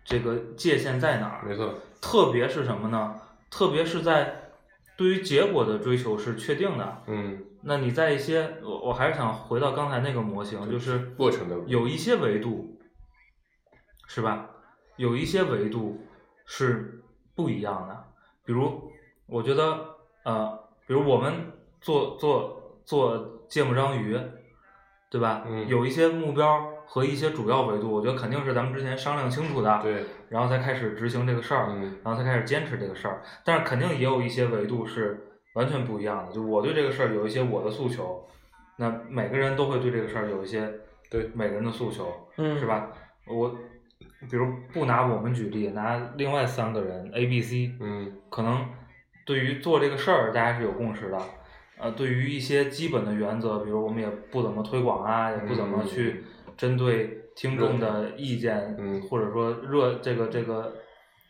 [0.05, 1.45] 这个界限在哪儿？
[1.45, 3.15] 没错，特别是什么呢？
[3.49, 4.46] 特别是在
[4.97, 7.03] 对于结果的追求是确定的。
[7.07, 12.79] 嗯，那你在一些，我我还是想回到刚才那个模型，就是过程的有一些维度，
[14.07, 14.49] 是吧？
[14.95, 16.01] 有一些维度
[16.45, 17.03] 是
[17.35, 18.05] 不一样的。
[18.43, 18.91] 比如，
[19.27, 24.19] 我觉得，呃，比如我们做做做芥末章鱼，
[25.11, 25.43] 对吧？
[25.45, 33.21] 嗯有一些目标和一些主要维度，我觉得肯定是咱们之前商量清楚的，对，然后才开始执行这个事儿，嗯然后才开始坚持这个事儿。
[33.43, 36.31] 但是肯定也有一些维度是完全不一样的。
[36.31, 38.25] 就我对这个事儿有一些我的诉求，
[38.77, 40.71] 那每个人都会对这个事儿有一些
[41.11, 42.89] 对每个人的诉求，嗯是吧？
[43.27, 43.53] 我
[44.31, 48.65] 比如不拿我们举例，拿另外三个人 A、B、C，嗯可能
[49.25, 51.19] 对于做这个事儿大家是有共识的。
[51.79, 56.23] 呃，对于一些基本的原则，比如我们也不怎么推广啊，也不怎么去
[56.57, 59.01] 针对听众的意见，嗯。
[59.03, 60.73] 或者说热这个这个，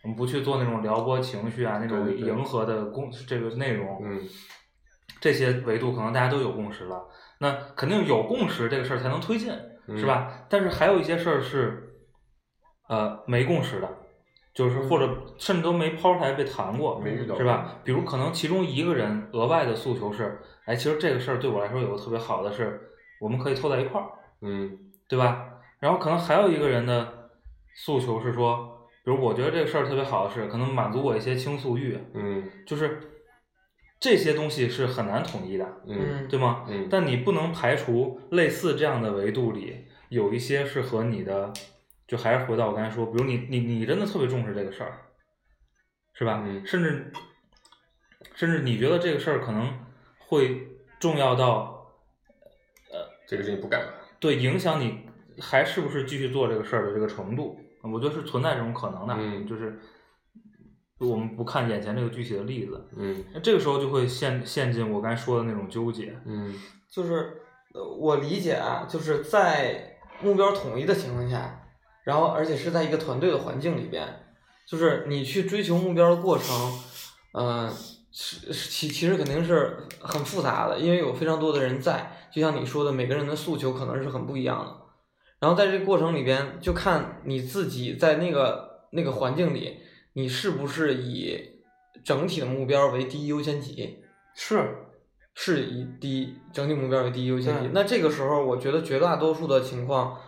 [0.04, 4.22] 我们不去做那种撩拨情绪啊，那种迎合的公这个内容，嗯。
[5.20, 7.04] 这些维度可能大家都有共识了。
[7.40, 9.52] 那肯定有共识，这个事儿才能推进，
[9.88, 9.98] 嗯。
[9.98, 10.46] 是吧？
[10.50, 11.94] 但是还有一些事儿是，
[12.88, 13.90] 呃，没共识的，
[14.54, 17.80] 就是或者甚至都没抛出来被谈过，没遇到是吧？
[17.84, 22.80] 比如可能其中一个人额外的诉求是，哎，其实这个事儿对我来说有个特别好的是，
[23.20, 24.08] 我们可以凑在一块儿，
[24.42, 25.62] 嗯对吧？
[25.80, 27.30] 然后可能还有一个人的
[27.76, 33.00] 诉求是说，比如我觉得这个事儿特别好的是，可能满足我一些倾诉欲，嗯就是
[34.00, 36.66] 这些东西是很难统一的，嗯对吗？
[36.68, 41.54] 嗯，但你不能排除类似这样的维度里有一些是和你的，
[42.08, 44.94] 就还是回到我刚才说，比如你你你真的特别重视这个事儿，
[46.14, 46.42] 是吧？
[46.46, 47.12] 嗯甚至
[48.34, 49.80] 甚至你觉得这个事儿可能
[50.18, 50.68] 会
[51.00, 51.94] 重要到
[52.92, 53.94] 呃这个事情不干了。
[54.20, 55.00] 对影响你
[55.40, 59.80] 还是不是继续做这个事儿的这个程度，我觉得是存在这种可能的，嗯就是
[61.00, 63.24] 我们不看眼前这个具体的例子，嗯。
[63.34, 66.54] 那这个时候就会陷陷进我刚才说的那种纠结，嗯。
[66.90, 67.42] 就是
[67.74, 71.62] 呃我理解啊，就是在目标统一的情况下，
[72.04, 74.08] 然后而且是在一个团队的环境里边，
[74.68, 76.80] 就是你去追求目标的过程，
[77.34, 84.76] 嗯、是是其其实肯定是很复杂的，因为有非常多的人在，就像你说的，每个人的诉求可能是很不一样的。
[85.40, 89.78] 然后在这个过程里边，就看你自己在那个那个环境里，
[90.14, 91.62] 你是不是以
[92.04, 94.00] 整体的目标为第一优先级。
[94.34, 94.78] 是，
[95.36, 97.70] 是以第一整体目标为第一优先级。
[97.72, 100.20] 那这个时候，我觉得绝大多数的情况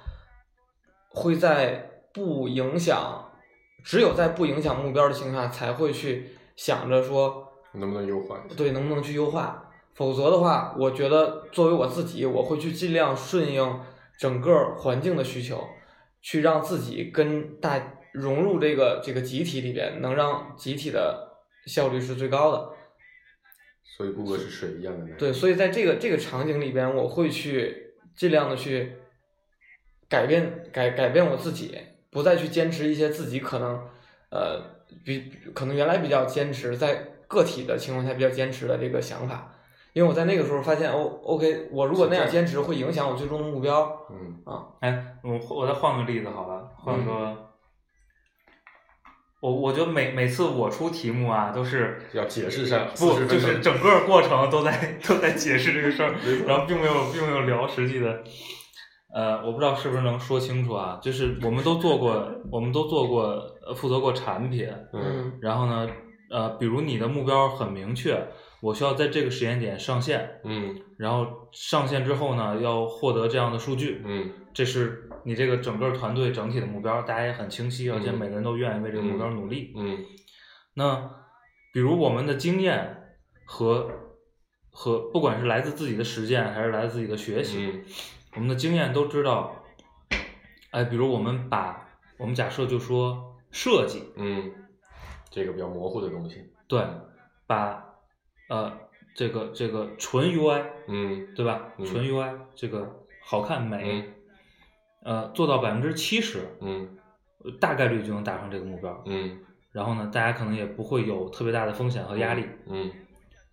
[1.08, 3.32] 会在不影响，
[3.84, 8.44] 只有在不影响目标的情况下，才会去想着说，能不能优化？
[8.56, 9.66] 对，能不能去优化。
[9.94, 13.82] 否则的话，我觉得作为我自己，我会去尽量顺应
[14.18, 15.68] 整个环境的需求，
[16.22, 22.70] 去让自己跟大融入这个这个集体里边，能让集体的效率是最高的。
[23.84, 25.16] 所以顾客是水一样的。
[25.18, 28.94] 对，所以在这个这个场景里边，我会去尽量的去
[30.08, 31.78] 改变改改变我自己，
[32.10, 33.86] 不再去坚持一些自己可能
[34.32, 34.62] 呃
[35.04, 39.54] 比可能原来比较坚持，在个体的情况下比较坚持的这个想法。
[39.94, 43.92] 因为我在那个时候发现，哦，OK，我如果那样坚持，会影响我最终的目标。
[44.12, 44.38] 嗯
[44.82, 47.36] 哎，我我再换个例子好了，换个，
[49.42, 56.14] 我我觉得每每次我出题目啊，都是要解释上不就是整个过程都在都在解释这个事儿，
[56.46, 58.24] 然后并没有并没有聊实际的。
[59.12, 61.00] 呃，我不知道是不是能说清楚啊？
[61.02, 63.24] 就是我们都做过，我们都做过，
[63.66, 65.90] 呃负责过产品，嗯然后呢，
[66.30, 68.28] 呃，比如你的目标很明确，
[68.62, 79.74] 我需要在这个时间点上线，嗯然后上线之后呢，要获得这样的数据，嗯这是你这个整个团队整体的目标，大家也很清晰，而且嗯每个人都愿意为这个目标努力。
[79.76, 79.98] 嗯
[80.74, 81.10] 那
[81.74, 83.90] 比如我们的经验和
[84.70, 87.84] 和不管是来自自己的实践还是来自自己的学习，嗯
[88.36, 89.64] 我们的经验都知道，
[90.72, 94.52] 哎，比如我们把我们假设就说设计，嗯，
[95.40, 96.52] 这个比较模糊的东西。
[96.68, 96.84] 对，
[97.48, 97.84] 把
[98.50, 98.72] 呃
[99.16, 101.74] 这个这个纯 UI 嗯对吧？
[101.78, 104.14] 嗯纯 UI 这个好看美，嗯
[105.04, 106.98] 呃，做到百分之七十，嗯
[107.44, 109.02] 呃大概率就能达成这个目标。
[109.06, 109.40] 嗯
[109.72, 112.46] 然后呢，大家可能也不会有特别大的风险和压力。
[112.68, 112.92] 嗯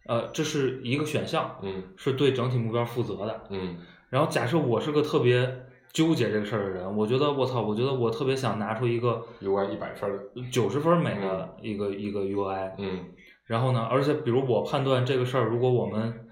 [0.06, 3.46] 呃，这是一个选项，嗯是对整体目标负责的。
[3.50, 3.78] 嗯
[4.08, 10.50] 然后假设我是个特别纠结这个事儿的人，我觉得我操，我觉得我特别想拿出一个，UI 一百分儿的。
[10.50, 12.72] 九十分美的一个、一个 UI。
[12.78, 13.04] 嗯
[13.46, 16.28] 然后呢，而且比如我判断这个事儿，如果我们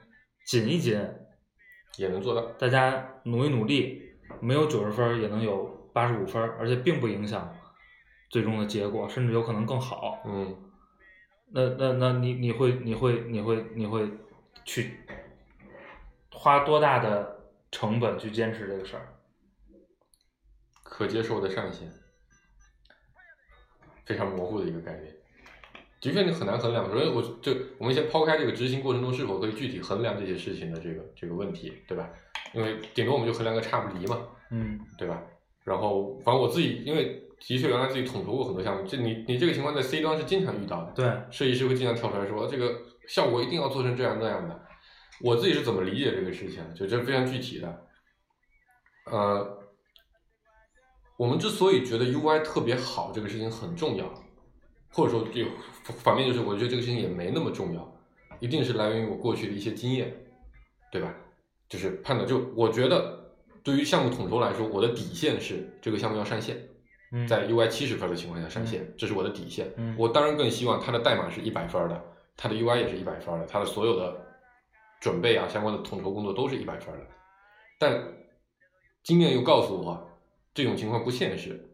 [0.46, 1.00] 紧一紧，
[1.96, 2.42] 也能做到。
[2.58, 4.02] 大家努一努力，
[4.40, 7.54] 没有九十分儿也能有八十五分儿，而且并不影响
[8.30, 10.22] 最终的结果，甚至有可能更好。
[10.26, 10.56] 嗯
[11.52, 14.10] 那那那你你会你会你会你会
[14.64, 14.98] 去
[16.32, 19.13] 花多大的成本去坚持这个事儿？
[20.84, 21.90] 可接受的上限，
[24.06, 25.12] 非常模糊的一个概念。
[26.00, 26.88] 的确，你很难衡量。
[26.88, 32.08] 所以我就我们先抛开这个执行过程中是否可以具体衡量这些事情的这个这个问题，对吧？
[32.52, 35.20] 因为顶多我们就衡量个差不离嘛，嗯对吧？
[35.64, 40.92] 然后，反正我自己，因为的确原来自己统筹过很多项目，这你你这个情况在 C 端是经常遇到的。
[40.92, 44.60] 对，设计师会经常跳出来说这个效果一定要做成这样那样的。
[45.20, 46.62] 我自己是怎么理解这个事情？
[46.74, 47.86] 就这非常具体的。
[49.06, 49.63] 呃，
[51.16, 54.12] 我们之所以觉得 UI 特别好，这个事情很重要，
[54.90, 55.44] 或者说就
[55.92, 57.96] 反面就是我觉得这个事情也没那么重要，
[58.40, 60.12] 一定是来源于我过去的一些经验，
[60.90, 61.14] 对吧？
[61.68, 66.56] 就是判断，就我觉得对于项目统筹来说，我的底线是这个项目要上线。
[67.12, 69.72] 嗯在 UI 七十分的情况下上线，这是我的底线。
[69.76, 72.02] 嗯我当然更希望它的代码是一百分的，
[72.36, 74.16] 它的 UI 也是一百分的，它的所有的
[75.00, 77.06] 准备啊相关的统筹工作都是一百分的。
[77.78, 78.02] 但
[79.04, 80.10] 经验又告诉我，
[80.54, 81.68] 这种情况不现实，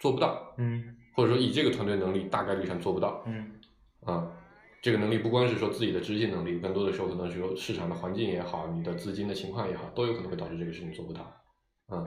[0.00, 3.22] 做不到，嗯或者说以这个团队能力，大概率上做不到。
[3.26, 3.52] 嗯
[4.02, 4.26] 啊，
[4.80, 11.20] 这个能力不光是说自己的执行能力，更多的时候可能是说市场的环境也好，你的资金的情况也好，都有可能会导致这个事情做不到。
[11.88, 12.06] 啊，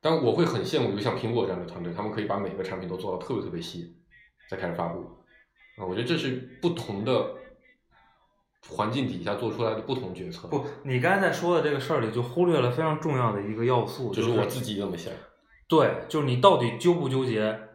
[0.00, 3.96] 但我会很羡慕，就像苹果这样的团队，他们可以把每个产品都做到特别特别细，
[4.48, 5.00] 再开始发布。
[5.76, 7.34] 啊，我觉得这是不同的
[8.68, 10.48] 环境底下做出来的不同决策。
[10.48, 15.12] 不，你刚才在说的这个事儿里就忽略了非常重要的一个要素，就是是我自己这么想。
[15.70, 17.68] 对，就是你到底纠不纠结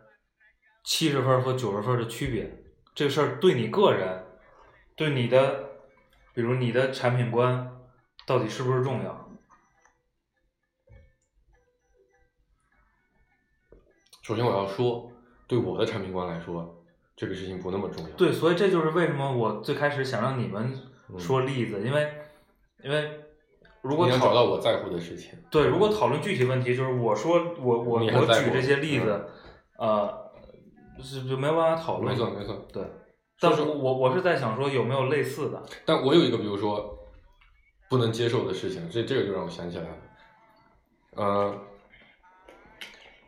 [0.84, 2.62] 七十分和九十分的区别？
[2.94, 4.26] 这个事儿对你个人，
[4.98, 5.70] 对你的，
[6.34, 7.72] 比如你的产品观，
[8.28, 9.32] 到底是不是重要？
[14.22, 15.12] 首先我要说，
[15.48, 16.84] 对我的产品观来说，
[17.16, 18.16] 这个事情不那么重要。
[18.18, 20.78] 对，所以这就是为什么我最开始想让你们
[21.18, 22.14] 说例子，因为
[22.84, 23.25] 因为
[23.86, 25.32] 如果你要讨找到我在乎的事情。
[25.52, 29.26] 对，如果讨论具体问题，就是我说我我我举这些例子，
[29.78, 30.12] 呃，
[31.00, 32.12] 是就没有办法讨论。
[32.12, 32.66] 没错没错。
[32.74, 32.84] 对，
[33.40, 35.62] 但是我我我是在想说有没有类似的？
[35.86, 36.98] 但我有一个，比如说
[37.90, 39.98] 不能接受的事情，这这个就让我想起来了，
[41.18, 41.56] 呃，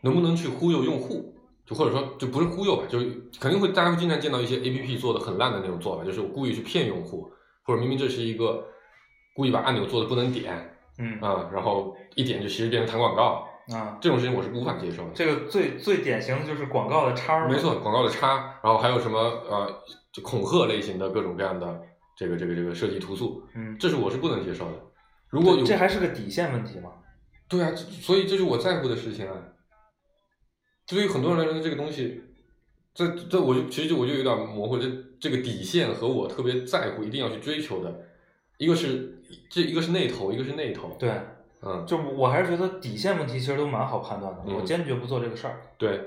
[0.01, 1.35] 能不能去忽悠用户？
[1.67, 3.05] 就或者说，就不是忽悠吧，就是
[3.41, 7.29] 肯定会大家会经常见到一些 A P P 做的很烂的那种做法，就是我故意去骗用户，
[7.63, 8.65] 或者明明这是一个
[9.37, 15.11] 故意把按钮做的不能点嗯啊、然后一点就其实变成弹广告，啊，这种事情我是无法接受的。
[15.13, 17.47] 这个最最典型的就是广告的叉。
[17.47, 21.79] 没错，广告的叉，然后还有什么呃，就恐吓类型的各种各样的
[22.17, 24.73] 这个这个这个设计图素，嗯，这是我是不能接受的。
[25.29, 26.89] 如果有这还是个底线问题吗？
[27.47, 29.35] 对啊，所以这是我在乎的事情啊。
[30.87, 32.23] 对于很多人来说，这个东西，
[32.95, 34.87] 这这我就其实就我就有点模糊，这
[35.19, 38.06] 这个底线和我特别在乎，一定要去追求的，
[38.57, 41.11] 一个是这一个是那头，一个是那头。，对，
[41.61, 45.61] 嗯，就我还是觉得底线问题其实都蛮好判断的，嗯我坚决不做这个事儿。
[45.77, 45.99] 对。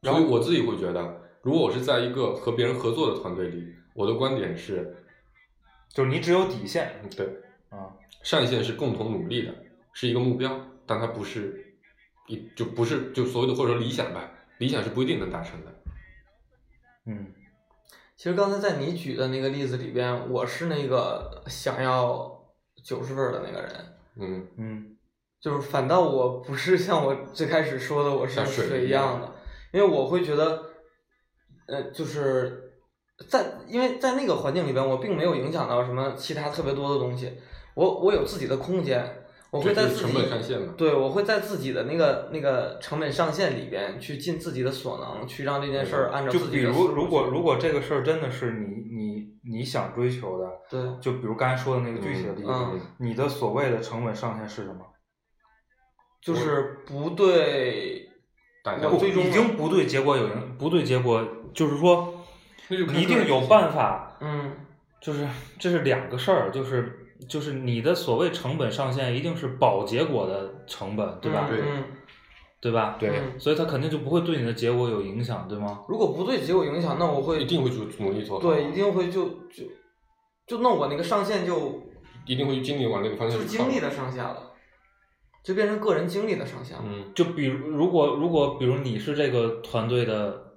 [0.00, 4.94] 然后所以我自己会觉得，如果我是在一个和别人合作的团队里，我的观点是，
[5.88, 7.26] 就是你只有底线对，
[7.70, 7.88] 啊，
[8.22, 9.54] 上限是共同努力的，
[9.94, 11.74] 是一个目标，但它不是
[12.26, 15.74] 一就不是就所谓的或者说理想吧，理想是不一定能达成的。
[17.06, 17.26] 嗯
[18.16, 22.30] 其实刚才在你举的那个例子里边，我是那个想要
[22.84, 23.72] 九十分的那个人，
[24.20, 24.96] 嗯，嗯
[25.40, 29.30] 就是反倒我不是像我最开始说的我是像水水一样的，
[29.72, 30.62] 因为我会觉得，
[31.66, 32.72] 呃，就是
[33.28, 37.36] 在因为在那个环境里边，我并没有影响到什么其他特别多的东西，
[37.74, 39.23] 我我有自己的空间，
[39.54, 40.74] 我会在自己这就是成本上限嘛。
[40.76, 54.80] 对，我会在自己的那个那个成本上限里边去尽自己的所能，去让这件事儿按照就比自己的思路如如果如果这个事儿真的是你你你想追求的，对就比如刚才说的那个具体的例子，嗯你的所谓的成本上限是什么？
[56.20, 58.08] 就是不对
[58.64, 62.14] 大家我最终已经不对结果有影，不对结果，就是说
[62.70, 64.50] 一定有办法，嗯
[65.00, 65.28] 就是
[65.58, 71.46] 这是两个事儿，就是就是你的所谓成本上限一定是保结果的成本，对吧？
[71.48, 71.84] 对嗯
[72.60, 72.96] 对吧？
[72.98, 75.84] 对嗯所以它肯定就不会对你的结果有影响，对吗？
[75.88, 79.64] 如果不对结果影响，那我会一定会去努力做好，对，一定会就就
[80.46, 81.82] 就那我那个上限就
[82.26, 84.52] 一定会精力往那个方向就去靠精力的上限了，
[85.42, 86.84] 就变成个人精力的上限了。
[86.86, 90.53] 嗯就比如如果如果比如你是这个团队的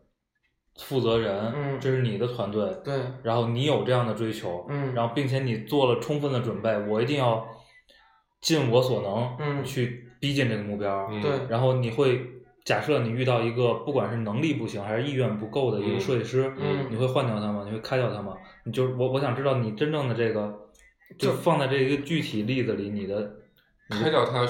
[0.80, 1.80] 负责人，嗯。
[1.80, 4.94] 这是你的团队，对，然后你有这样的追求，嗯。
[4.94, 7.46] 然后并且你做了充分的准备，我一定要
[8.42, 9.64] 尽我所能，嗯。
[9.64, 11.22] 去逼近这个目标，嗯。
[11.22, 11.32] 对。
[11.50, 12.26] 然后你会
[12.66, 16.88] 假设你遇到一个不管是能力不行还是意愿不够的一个嗯设计师，嗯。
[16.90, 17.64] 你会换掉他吗？
[17.66, 18.36] 你会开掉他吗？
[18.64, 20.54] 你就是我我想知道你真正的这个，
[21.18, 23.32] 就就放在这一个具体例子里，你的
[23.90, 24.46] 开掉他，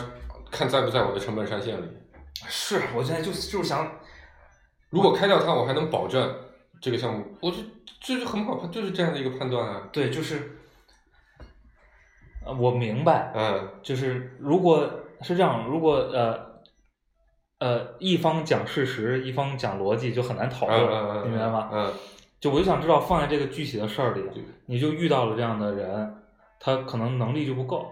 [0.49, 1.85] 看在不在我的成本上限里。
[2.47, 3.91] 是我现在就就是想
[4.89, 6.33] 如果开掉它，我还能保证
[6.81, 7.57] 这个项目，我这
[7.99, 9.89] 这就很好判，就是这样的一个判断啊。
[9.91, 10.57] 对，就是，
[12.45, 14.89] 呃，我明白，嗯就是如果
[15.21, 16.61] 是这样，如果呃
[17.59, 21.69] 呃一方讲事实，一方讲逻辑，就很难讨嗯论，嗯嗯，你明白吗？
[21.73, 21.93] 嗯，
[22.39, 24.23] 就我就想知道，放在这个具体的事儿里，
[24.67, 26.15] 你就遇到了这样的人，
[26.59, 27.91] 他可能能力就不够，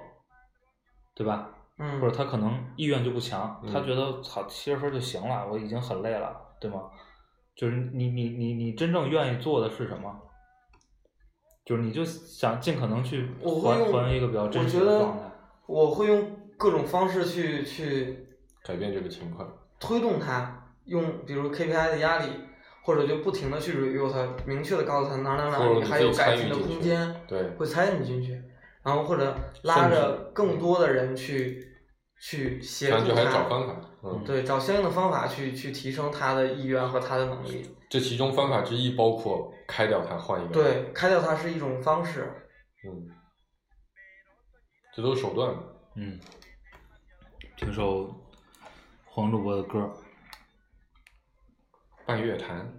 [1.13, 1.49] 对吧？
[1.77, 6.33] 嗯，或者他可能意愿就不强，他嗯觉得操七十分就行了，我已经很累了，
[6.67, 6.83] 对吗？
[7.55, 10.13] 就是你你你你真正愿意做的是什么？
[11.65, 15.23] 就是你就想尽可能去还我会用还原一个比较我真实觉得的状态。
[15.65, 18.27] 我会用各种方式去去
[18.63, 19.51] 改变这个情况。
[19.79, 22.27] 推动他，用比如 KPI 的压力，
[22.83, 28.39] 或者就不停的去 review 他，明确的告诉他哪哪哪或者里还有改进的空间，对会参与进去，
[28.83, 31.65] 然后或者拉着更多的人去
[32.21, 33.75] 去协助反正就还找他，方法。
[34.07, 37.75] 嗯，对，找相应的方法去去提升他的意愿和他的能力。
[37.89, 42.31] 这其中方法之一包括开掉他，换一个。，对，开掉他是一种方式。
[42.87, 43.09] 嗯，
[44.93, 45.55] 这都是手段。
[45.95, 46.19] 嗯，
[47.57, 48.13] 听首
[49.05, 49.91] 黄主播的歌。
[52.05, 52.71] 半月谈。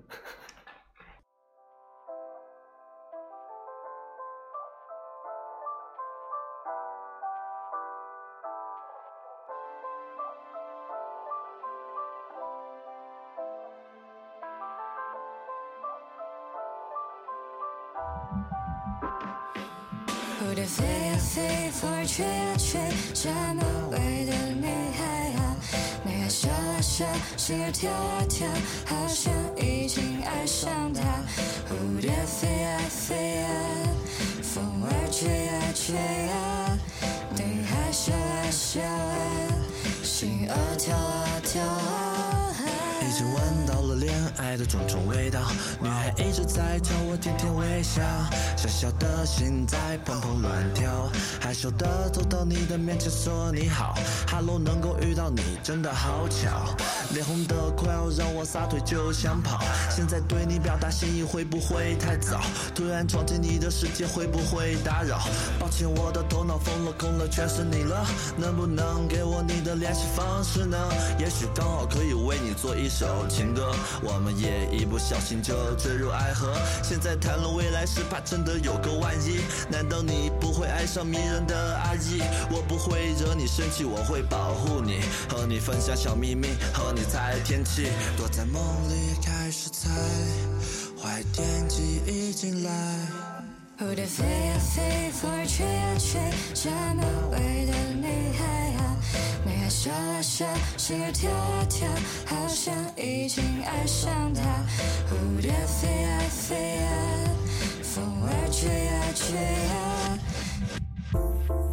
[22.17, 22.81] 飞，风儿吹呀吹，
[23.13, 25.05] 这么美的女孩
[25.37, 25.57] 啊，
[26.03, 27.05] 你还笑啊笑，
[27.37, 28.49] 心儿跳啊跳，
[28.87, 31.03] 好像已经爱上她。
[31.69, 33.49] 蝴蝶飞呀飞呀，
[34.43, 36.33] 风儿吹呀吹呀，
[44.67, 45.41] 种种味道，
[45.81, 48.03] 女孩一直在朝我甜甜微笑，
[48.57, 51.11] 小小的心在砰砰乱跳，
[51.41, 53.95] 害羞的走到你的面前说你好
[54.31, 56.75] ，Hello，能够遇到你真的好巧，
[57.13, 59.61] 脸红的快要让我撒腿就想跑，
[59.91, 62.41] 现在对你表达心意会不会太早？
[62.75, 65.21] 突然闯进你的世界会不会打扰？
[65.59, 68.05] 抱歉，我的头脑疯了，空了，全是你了，
[68.37, 70.77] 能不能给我你的联系方式呢？
[71.19, 76.55] 也许刚好可以为你做一首情歌，我们也一不小心就坠入爱河。
[76.83, 79.41] 现在谈论未来是，怕真的有个万一。
[79.71, 82.21] 难道你不会爱上迷人的阿姨？
[82.51, 87.89] 我不会惹你生气，我会保护你，和你分享小秘密，和你猜天气。
[88.17, 89.91] 躲在梦里开始猜，
[91.01, 93.36] 坏天气已经来。
[93.79, 96.19] 蝴蝶飞呀飞，风儿吹呀吹，
[96.55, 98.97] 这么美的女孩啊，
[99.45, 100.47] 你还笑啊笑，
[100.79, 101.87] 心儿跳啊跳，
[102.25, 104.41] 好像已经爱上她。
[105.11, 106.89] 蝴蝶飞呀飞呀，
[107.83, 110.19] 风儿吹呀吹呀。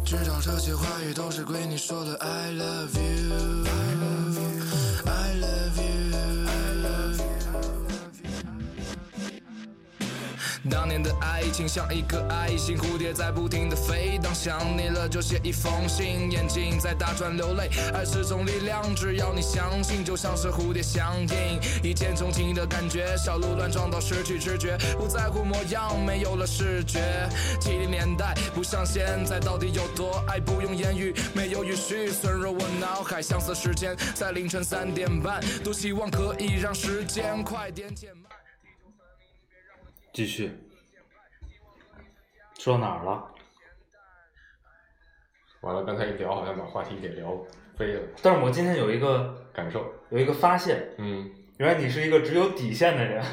[0.04, 3.64] 知道这些话语都是对你说的，I love you
[10.70, 14.18] 当年的爱情像一颗爱心，蝴蝶在不停的飞。
[14.22, 23.14] 当想你了就写一封信，眼睛在打转流泪，爱是种力量，只要你相信，就像是蝴蝶相应，一见钟情的感觉。
[23.16, 27.00] 小鹿乱撞到失去知觉，不在乎模样，没有了视觉。
[27.60, 30.40] 七零年代不像现在，到底有多爱？
[30.40, 33.20] 不用言语，没有语序，存入我脑海。
[33.20, 38.43] 相似时间在凌晨三点半，多希望可以让时间快点减慢。
[40.14, 40.48] 继续，
[42.56, 43.32] 说到哪儿了？
[45.62, 47.36] 完了，刚才一聊好像把话题给聊
[47.76, 49.92] 飞了，但是我今天有一个感受。
[50.10, 53.24] 有一个发现，嗯原来你是一个只有底线的人。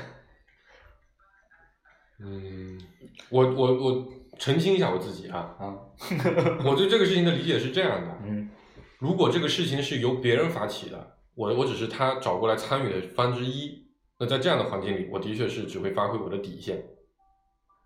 [2.18, 2.82] 嗯，
[3.30, 5.78] 我我我澄清一下我自己啊，啊，
[6.66, 8.50] 我对这个事情的理解是这样的：嗯
[8.98, 13.81] 如果这个事情是由别人发起的，我我只是他找过来参与的方之一，
[14.22, 16.80] 那在这样的环境里，我的确是只会发挥我的底线。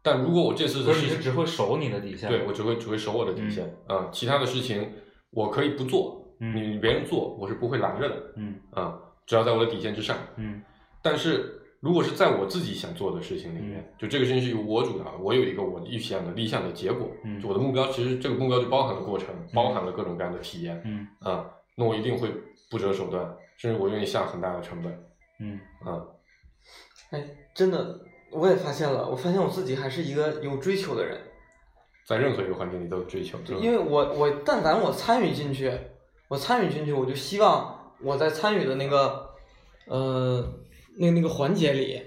[0.04, 2.30] 但如果我这次的事情是只会守你的底线。
[2.30, 4.92] 对我只会只会守我的底线啊、其他的事情
[5.32, 10.18] 我可以不做，嗯你别人做我是不会拦着的嗯啊、只要在我的底线之上。
[10.36, 10.62] 嗯
[11.02, 22.30] 但是如果是在我自己想做的事情里面，就这个事情是由我主导，我有一个我预想的理想的结果，嗯就我的目标，其实这个目标就包含了过程，包含了各种各样的体验嗯啊、那我一定会
[22.70, 23.26] 不择手段
[23.56, 24.92] 甚至我愿意下很大的成本。
[25.40, 26.08] 嗯嗯，
[27.12, 28.00] 哎，真的，
[28.32, 31.18] 我也发现了，我发现我自己还是一个有追求的人，
[32.08, 35.72] 在任何一个环境里都有追求，对因为我我但凡我参与进去，
[36.28, 39.30] 我参与进去，我就希望我在参与的那个
[39.88, 40.44] 呃
[40.98, 42.02] 那那个环节里，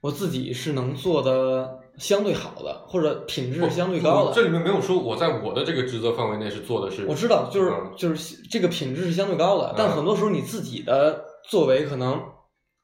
[0.00, 4.32] 我自己是能做的相对好的，或者品质相对高的。
[4.32, 12.22] 这里面没有说我在我的这个职责范围内是做的是，我知道，就是、嗯就是这个品质是相对高的，但嗯很多时候你自己的作为可能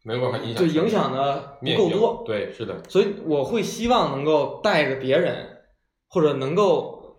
[0.02, 5.62] 没有办法影响对影响的不够多，对，是的，所以我会希望能够带着别人，
[6.08, 7.16] 或者能够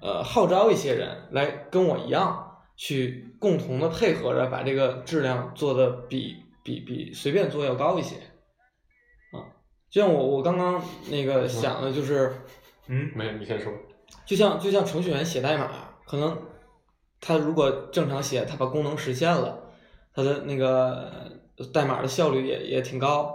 [0.00, 8.16] 呃号召一些人来跟我一样，去共同的配合着把这个质量做的比比比随便做要高一些。
[9.32, 9.42] 啊，
[9.90, 10.80] 就像我我刚刚
[11.10, 12.32] 那个想的就是，
[12.86, 13.10] 嗯。
[13.16, 13.72] 没有你先说，
[14.24, 15.68] 就像就像程序员写代码，
[16.06, 16.38] 可能
[17.20, 19.58] 他如果正常写，他把功能实现了，
[20.14, 21.30] 他的那个呃
[21.66, 23.34] 代码的效率也也挺高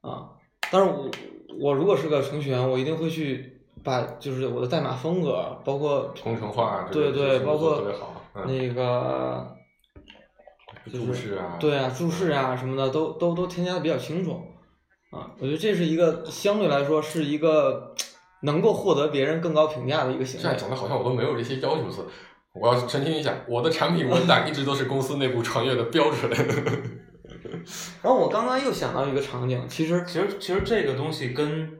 [0.00, 0.30] 啊。
[0.70, 1.10] 但是我
[1.58, 7.82] 我如果是个程序员，我一定会去把就是我的代码风格，包括工程化对对，包括
[8.46, 9.56] 那个
[10.92, 14.40] 注释啊，对啊，注释啊什么的都都都添加的比较清楚
[15.10, 15.32] 啊。
[15.38, 17.94] 我觉得这是一个相对来说是一个
[18.42, 20.56] 能够获得别人更高评价的一个行为现在。
[20.56, 22.08] 讲的好像我都没有这些要求似的。
[22.52, 26.30] 我要澄清一下，我的产品文档一直都是公司内部传阅的标准。
[28.02, 31.70] 然后我刚刚又想到一个场景，其实其实其实这个东西跟，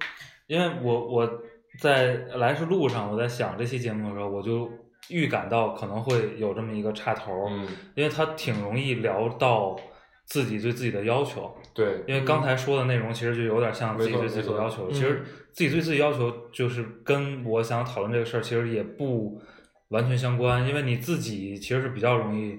[0.46, 1.42] 因为我我
[1.80, 4.70] 在来时路上，我在想这期节目的时候，我就
[5.08, 9.78] 预感到可能会有这么一个岔头儿，嗯，因为它挺容易聊到
[10.26, 11.54] 自己对自己的要求。
[11.72, 15.22] 对，因为刚才说的内容其实就有点像自己对自己要求，嗯其实
[15.52, 19.40] 自己对自己要求就是跟我想讨论这个事儿其实也不
[19.88, 22.58] 完全相关，因为你自己其实是比较容易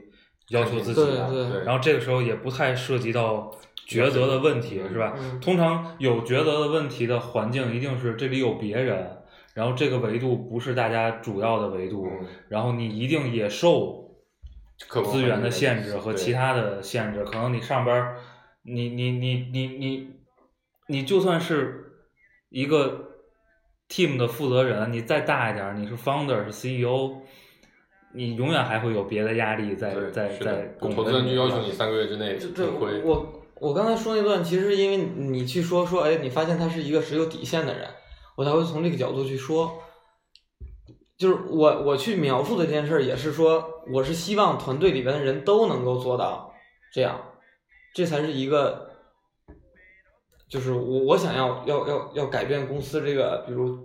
[0.51, 1.43] 要求自己的，对。
[1.43, 1.51] 对。
[1.51, 3.51] 对然后这个时候也不太涉及到
[3.87, 5.13] 抉择的问题，是吧？
[5.17, 9.17] 嗯通常有抉择的问题的环境一定是这里有别人，
[9.53, 12.27] 然后这个维度不是大家主要的维度，嗯。
[12.47, 14.15] 然后你一定也受
[15.11, 18.17] 资源的限制和其他的限制，可能你上班儿，
[18.63, 20.09] 你你你你你
[20.87, 21.93] 你就算是
[22.49, 23.09] 一个
[23.89, 27.21] team 的负责人，你再大一点儿，你是 founder 是 CEO，
[28.13, 32.37] 你永远还会有别的压力在对在在投资人就要求你三个月之内
[32.79, 33.01] 亏。
[33.03, 37.87] 我我刚才说那段，其实因为你去说说，哎，你发现他是一个只有底线的人，
[38.35, 39.71] 我才会从这个角度去说。
[41.17, 46.51] 就是我我去描述的这件事儿，也是说，我是希望团队里边的人都能够做到
[46.91, 47.21] 这样，
[47.93, 48.89] 这才是一个，
[50.49, 53.77] 就是我我想要要要要改变公司这个，比如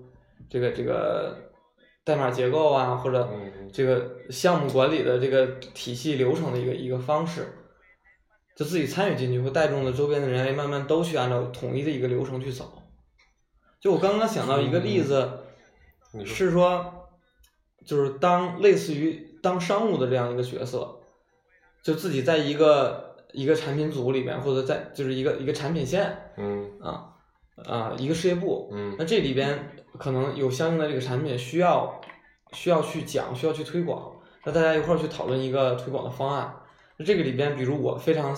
[0.48, 1.36] 这个这个
[2.06, 5.44] 代码结构啊，或者嗯这个项目管理的这个
[5.74, 7.52] 体系流程的一个一个方式，
[8.54, 12.80] 就自己参与进去，会带动了周边的人，哎，慢慢都去按照统一的一个流程去走。
[13.80, 15.40] 就我刚刚想到一个例子，
[16.24, 17.08] 是说，
[17.84, 21.00] 就是当类似于当商务的这样一个角色，
[21.82, 26.70] 就自己在一个一个产品组里面，或者在就是一个一个产品线嗯。
[26.80, 27.15] 啊
[27.64, 32.00] 啊一个事业部，嗯那这里边可能有相应的这个产品需要
[32.52, 34.12] 需要去讲，需要去推广，
[34.44, 36.54] 那大家一块儿去讨论一个推广的方案。
[36.98, 38.36] 那这个里边，比如我非常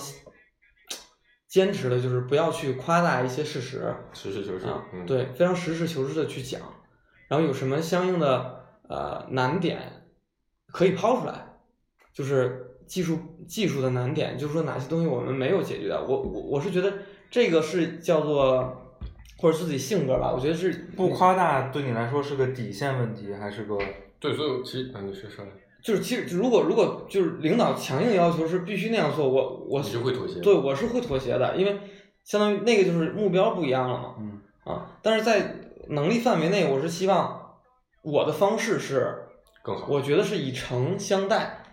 [1.47, 6.61] 坚持的就是不要去夸大一些事实，实事求是啊，嗯，对，非常实事求是的去讲，
[7.27, 10.05] 然后有什么相应的呃难点
[10.67, 11.57] 可以抛出来，
[12.13, 13.17] 就是技术
[13.47, 16.03] 技术的难点，就是说哪些东西我们没有解决的。
[16.05, 16.93] 我我我是觉得
[17.31, 18.78] 这个是叫做
[19.39, 23.77] 或者自己性格吧，我觉得是不夸大对你来说是个底线问题，还是个
[24.19, 25.45] 对，所以其实啊，你是说，
[25.81, 31.77] 就是其实如果如果就是领导强硬要求是必须那样做，我我你就会妥协对，我是会妥协的，因为
[32.25, 34.15] 相当于那个就是目标不一样了嘛。
[34.19, 35.55] 嗯啊，但是在
[35.87, 37.55] 能力范围内，我是希望
[38.03, 39.15] 我的方式是，
[39.63, 39.87] 更好。
[39.87, 41.63] 我觉得是以诚相待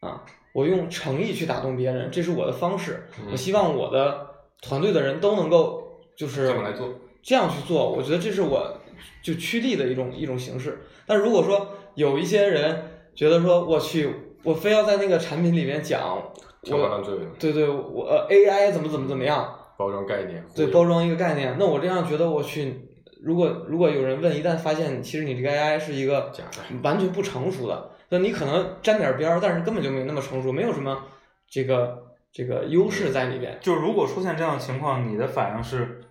[0.00, 3.08] 啊，我用诚意去打动别人，这是我的方式。
[3.18, 4.26] 嗯我希望我的
[4.60, 5.82] 团队的人都能够
[6.16, 6.88] 就是这么来做，
[7.26, 8.72] 这样去做，我觉得这是我
[9.20, 10.78] 就趋利的一种一种形式。
[11.06, 12.84] 但如果说有一些人
[13.16, 14.08] 觉得说我去，
[14.44, 16.22] 我非要在那个产品里面讲，
[16.70, 22.72] 我乱坠的对对，我呃 AI 怎么怎么怎么样，包装概念，对包装一个概念，那我这样觉得我去，
[23.20, 31.02] 如果如果有人问，一旦发现其实你这个 AI 是一个假的完全不成熟的，那你可能沾点边儿，但是根本就没那么成熟，没有什么
[31.50, 33.58] 这个这个优势在里边。
[33.60, 36.02] 就是如果出现这样的情况，你的反应是，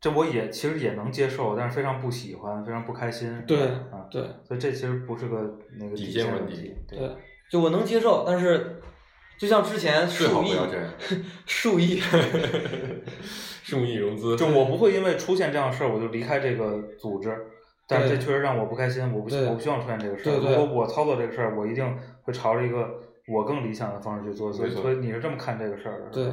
[0.00, 3.42] 这我也其实也能接受，但是非常不喜欢，非常不开心。
[3.46, 6.76] 对啊，对所以这其实不是个那个底线线问题题。
[6.88, 7.16] 对，
[7.50, 8.80] 就我能接受，但是
[9.38, 10.52] 就像之前数亿
[11.46, 12.00] 数亿，
[13.62, 17.36] 数亿 融资，就我不会因为出现这样的事儿我就离开这个组织，
[17.88, 20.34] 但是这确实让我不开心，我不对我不希望出现这个事儿。
[20.34, 24.52] 如果我操作这个事儿，我一定会朝着一个我更理想的方式去做。
[24.52, 26.10] 所以你是这么看这个事儿的？
[26.10, 26.32] 对，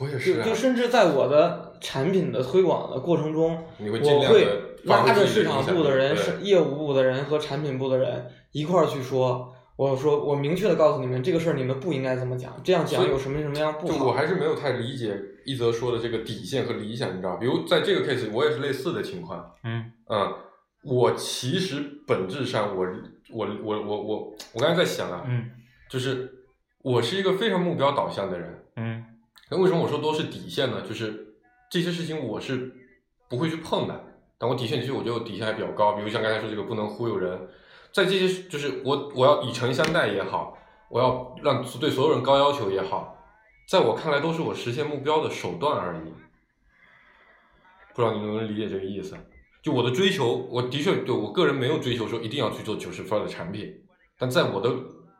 [0.00, 4.46] 我也是啊就就，甚至在我的产品的推广的过程中，你会尽我会
[4.84, 9.50] 拉着市场部的人、是业务部的人和产品部的人一块儿去说。
[9.76, 13.98] 我说，我明确的告诉你们，这个事儿你们不应该这么讲，这样讲有什么什么样不好。
[13.98, 17.34] 就我还是没有太理解一泽说的这个底线和理想，你知道？
[17.38, 19.52] 比如在这个 case，我也是类似的情况。
[19.64, 20.32] 嗯嗯，
[20.84, 22.86] 我其实本质上我，
[23.32, 25.50] 我我我我我刚才在想啊，嗯
[25.90, 26.30] 就是
[26.80, 28.64] 我是一个非常目标导向的人。
[28.76, 29.04] 嗯
[29.50, 30.82] 那为什么我说都是底线呢？
[30.82, 31.34] 就是
[31.70, 32.72] 这些事情我是
[33.28, 34.04] 不会去碰的，
[34.38, 37.48] 但我底线其实我觉得底线还比较高，比如像刚才说这个不能忽悠人，
[37.92, 40.56] 在这些就是我我要以诚相待也好，
[40.90, 43.16] 我要让对所有人高要求也好，
[43.68, 46.12] 在我看来都是我实现目标的手段而已。
[47.94, 49.16] 不知道你能不能理解这个意思？
[49.62, 53.72] 就我的追求，我的确对我个人没有追求说一定要去做九十分的产品，
[54.18, 54.70] 但在我的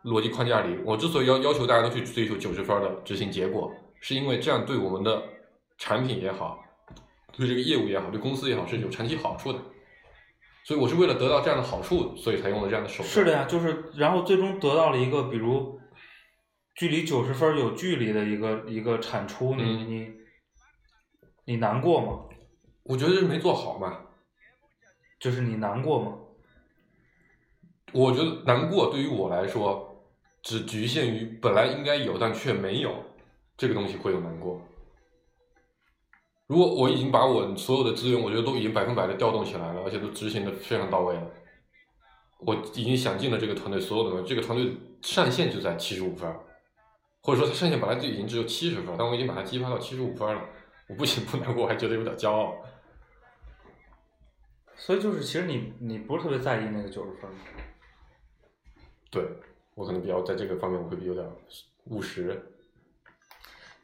[0.05, 3.73] 逻辑框架里，我之所以要要求大家都去追求九十分的执行结果，
[4.05, 5.23] 是因为这样对我们的
[5.79, 6.63] 产品也好，
[7.33, 9.59] 对这个业务也好，对公司也好是有长期好处的。
[10.63, 13.09] 所以我是为了得到这样的好处，所以才用了这样的手段。
[13.09, 15.81] 是的呀，就是然后最终得到了一个比如
[16.75, 20.15] 距离九十分有距离的一个一个产出，你、嗯你
[21.47, 22.25] 你难过吗？
[22.83, 24.01] 我觉得是没做好嘛。
[25.19, 26.19] 就是你难过吗？
[27.93, 30.05] 我觉得难过对于我来说，
[30.43, 33.03] 只局限于本来应该有但却没有
[33.57, 34.61] 这个东西会有难过。
[36.47, 41.31] 如果我已经把我所有的资源，我觉得都已经百分百的调动起来了，而且都执行的非常到位了，
[42.41, 46.31] 我已经想尽了这个团队所有的东西，这个团队上限就在七十五分，
[47.23, 50.43] 或者说他上限本来就已经只有七十分，但我已经把它激发到七十五分了，
[50.89, 52.57] 我不仅不难过，我还觉得有点骄傲。
[54.77, 57.35] 所以就是其实你你不是特别在意那个九十分儿，
[59.11, 59.27] 对
[59.75, 61.27] 我可能比较在这个方面我会比有点
[61.85, 62.51] 务实。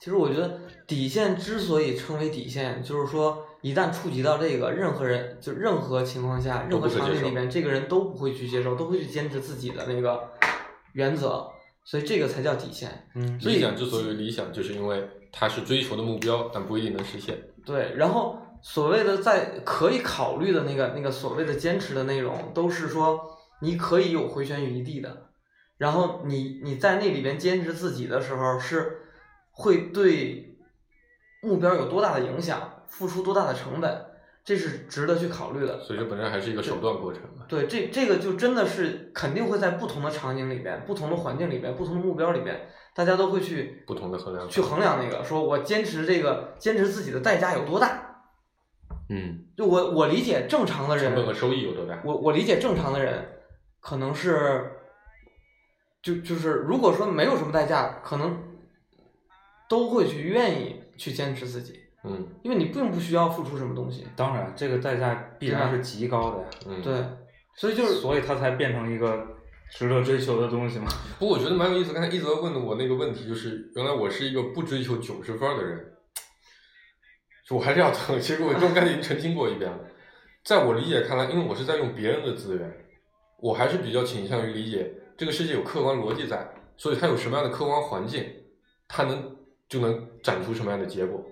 [0.01, 10.27] 其实我觉得底线之所以称为底线，就是说一旦触及到这个，任何人就任何情况下、任何场景里面，这个人都不会去接受，都会去坚持自己的那个
[10.95, 11.47] 原则，
[11.85, 13.09] 所以这个才叫底线。
[13.15, 17.37] 嗯理想之所以理想，就是因为它是追求的目标，但不一定能实现。
[17.67, 23.21] 对，然后所谓的在可以考虑的那个那个所谓的坚持的内容，都是说
[23.61, 25.29] 你可以有回旋余地的，
[25.77, 28.97] 然后你你在那里边坚持自己的时候，是
[29.61, 30.57] 会对
[31.43, 34.07] 目标有多大的影响，付出多大的成本，
[34.43, 35.79] 这是值得去考虑的。
[35.81, 37.45] 所以这本身还是一个手段过程嘛。
[37.47, 48.07] 对，这这个就真的是肯定会在不同的场景里边、不同的环境里边、不同的目标里边，大家都会去不同的衡量去衡量那个，说我坚持这个坚持自己的代价有多大。
[49.11, 52.01] 嗯，就我我理解正常的人成本和收益有多大？
[52.05, 53.41] 我我理解正常的人，
[53.81, 54.71] 可能是，
[56.01, 58.50] 就就是如果说没有什么代价，可能
[59.71, 64.05] 都会去愿意去坚持自己，嗯因为你并不需要付出什么东西。
[64.17, 66.83] 当然这个代价必然是极高的呀，嗯，。
[66.83, 66.93] 对，
[67.55, 69.25] 所以就是所以它才变成一个
[69.71, 70.89] 值得追求的东西嘛。
[71.21, 75.79] 不过我觉得蛮有意思，刚才一泽问的我那个问题，就是原来我是一个不追求九十分儿的人，
[77.49, 79.79] 就我还是要澄，其实我这种概念已经澄清过一遍了。
[80.43, 82.69] 在我理解看来，因为我是在用别人的资源，
[83.39, 86.45] 我还是比较倾向于理解这个世界有客观逻辑在，
[86.77, 88.25] 所以它有什么样的客观环境，
[88.89, 89.37] 它能
[89.71, 91.25] 就能展出什么样的结果。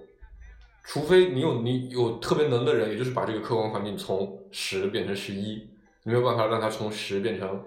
[0.84, 5.68] 除非你有你有特别能的人，也就是把这个客观环境从十变成十一，
[6.04, 7.62] 你没有办法让它从十变成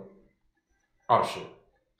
[1.06, 1.40] 二十，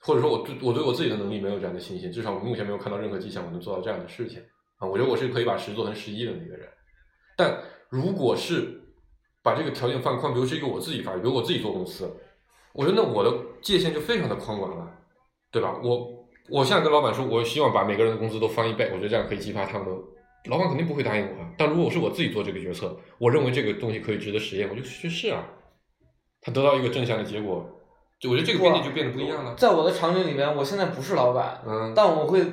[0.00, 4.42] 或者说我对我对我自己的能力没有这样的信心，至少我目前没有看到任何迹象我能做到这样的事情
[4.78, 4.88] 啊。
[4.88, 6.68] 我觉得我是可以把十做成十一的那个人，
[7.36, 8.82] 但如果是
[9.42, 12.10] 把这个条件放宽，比如是一个我自己发，比如我自己做公司，
[12.72, 14.98] 我觉得那我的界限就非常的宽广了，
[15.52, 15.78] 对吧？
[15.84, 16.21] 我
[16.52, 19.92] 我现在跟老板说，我希望把每个人的工资都翻一倍，我觉得这样可以激发他们的。
[20.50, 25.42] 老板肯定不会答应我啊，但如果是我自己做这个决策，我认为这个东西可以值得实验，我就去试啊。
[26.42, 27.64] 他得到一个正向的结果，
[28.20, 29.54] 就我觉得这个边界就变得不一样了。
[29.54, 32.44] 在我的场景里面，我现在不是老板，嗯，但我会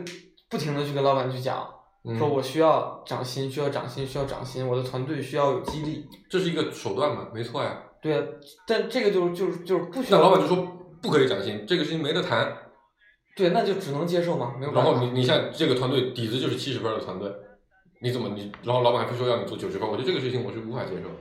[0.49, 1.67] 不停的去跟老板去讲，
[2.07, 6.05] 嗯说我需要涨薪，需要涨薪，需要涨薪，我的团队需要有激励。
[6.29, 7.83] 这是一个手段嘛，没错呀。
[8.01, 8.23] 对啊，
[8.65, 10.19] 但这个就就是就是不需要。
[10.19, 10.65] 那老板就说
[11.01, 12.55] 不可以涨薪，这个事情没得谈。
[13.39, 14.91] 对，那就只能接受嘛，没有办法。
[14.91, 17.33] 然后你你像这个团队底子就是七十分的团队，
[18.01, 21.15] 你怎么你然后老板还非说要你做九十分，我觉得这个事情我是无法接受的。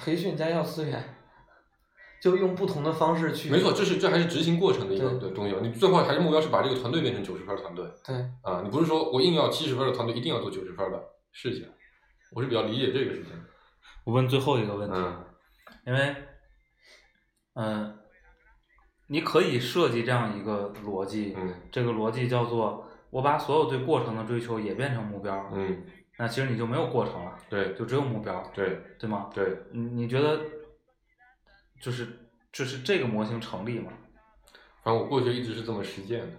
[0.00, 1.02] 培训加要资源，
[2.20, 3.48] 就用不同的方式去。
[3.48, 5.54] 没错，这是这还是执行过程的一个对对东西。
[5.62, 11.00] 你最后还是目标是把这个团队变成九十分团队对，啊，你不是说我硬要七十分的团队一定要做九十分的
[11.32, 11.66] 事情，
[12.32, 13.32] 我是比较理解这个事情。
[14.04, 15.24] 我问最后一个问题，嗯
[15.86, 16.16] 因为，
[17.54, 17.97] 嗯、
[19.08, 25.84] 你可以设计这样一个逻辑，嗯这个逻辑叫做我把所有对过程的追求也变成目标，嗯，
[26.18, 29.30] 那其实你就没有过程了，对就只有目标，对对吗？
[29.34, 30.40] 对，你你觉得，
[31.80, 32.06] 就是
[32.52, 33.92] 就是这个模型成立吗？
[34.82, 36.32] 反正我过去一直是这么实践的。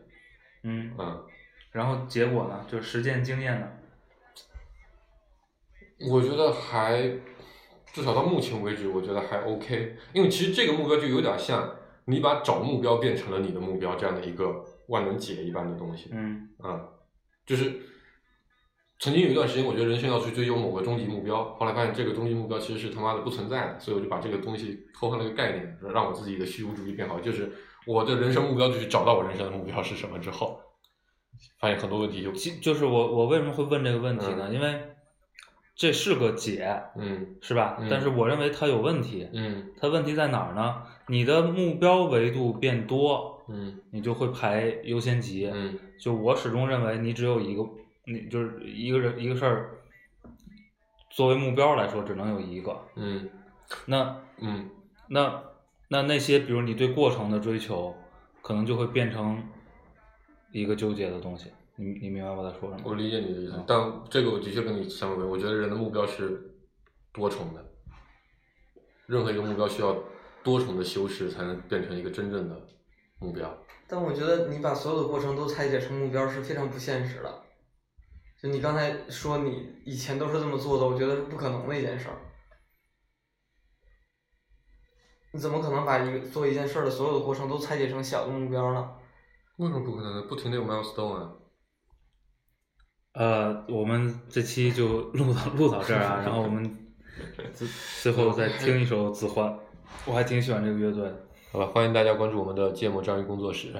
[0.64, 1.24] 嗯，嗯，
[1.72, 3.68] 然后结果呢，就是实践经验呢？
[6.10, 7.02] 我觉得还
[7.92, 9.98] 至少到目前为止，我觉得还 OK。
[10.14, 11.76] 因为其实这个目标就有点像
[12.10, 16.10] 你把找目标变成了你的目标这样的一个万能解一般的东西。
[16.12, 16.82] 嗯啊，
[17.46, 17.72] 就是
[19.00, 27.20] 曾经有一段时间，我觉得人生要去追求某个终极目标，后来发现这个终极目标其实是他妈的不存在的，所以我就把这个东西偷换了个概念，让我自己的虚无主义变好。
[27.20, 27.52] 就是
[27.86, 30.60] 我的人生目标就是找到我人生的目标是什么之后，
[31.60, 34.48] 发现很多问题就其就是我我为什么会问这个问题呢？
[34.50, 34.82] 嗯因为
[35.76, 37.78] 这是个解，嗯是吧？
[37.80, 39.30] 嗯但是我认为它有问题。
[39.32, 40.84] 嗯它问题在哪儿呢？
[41.10, 45.50] 你的目标维度变多，嗯你就会排优先级。
[45.52, 47.68] 嗯就我始终认为，你只有一个，
[48.06, 49.82] 你就是一个人一个事儿，
[51.10, 52.80] 作为目标来说，只能有一个。
[52.96, 53.28] 嗯
[53.86, 54.70] 那嗯
[55.08, 55.44] 那
[55.90, 57.94] 那那些，比如你对过程的追求，
[58.42, 59.44] 可能就会变成
[60.52, 61.52] 一个纠结的东西。
[61.76, 62.82] 你你明白我在说什么？
[62.86, 65.24] 我理解你的意思嗯，但这个我的确跟你相违背。
[65.24, 66.54] 我觉得人的目标是
[67.12, 67.66] 多重的，
[69.08, 69.98] 任何一个目标需要
[70.44, 72.68] 多重的修饰才能变成一个真正的
[73.20, 73.58] 目标。
[73.88, 77.44] 但我觉得你把所有的过程都拆解成目标是非常不现实的。
[78.42, 82.16] 就你刚才说你以前都是这么做的，我觉得是不可能的一件事儿。
[85.32, 88.92] 你怎么可能把一个做一件事儿的所有的过程都拆解成小的目标呢？
[89.58, 90.22] 为什么不可能呢？
[90.30, 91.34] 不停的有 milestone 啊。
[93.14, 96.94] 呃，我们这期就录到录到这儿啊，然后我们
[97.54, 97.68] 最
[98.02, 99.52] 最后再听一首《子欢》，
[100.06, 101.26] 我还挺喜欢这个乐队的。
[101.52, 103.74] 好吧，欢迎大家关注我们的芥末章鱼工作室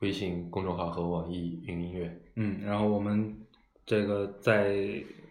[0.00, 2.22] 微信公众号和网易云音乐。
[2.36, 3.36] 嗯，然后我们
[3.86, 4.74] 这个再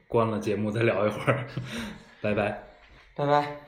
[0.07, 1.47] 关了节目再聊一会儿，
[2.21, 2.63] 拜拜。
[3.15, 3.62] 拜拜。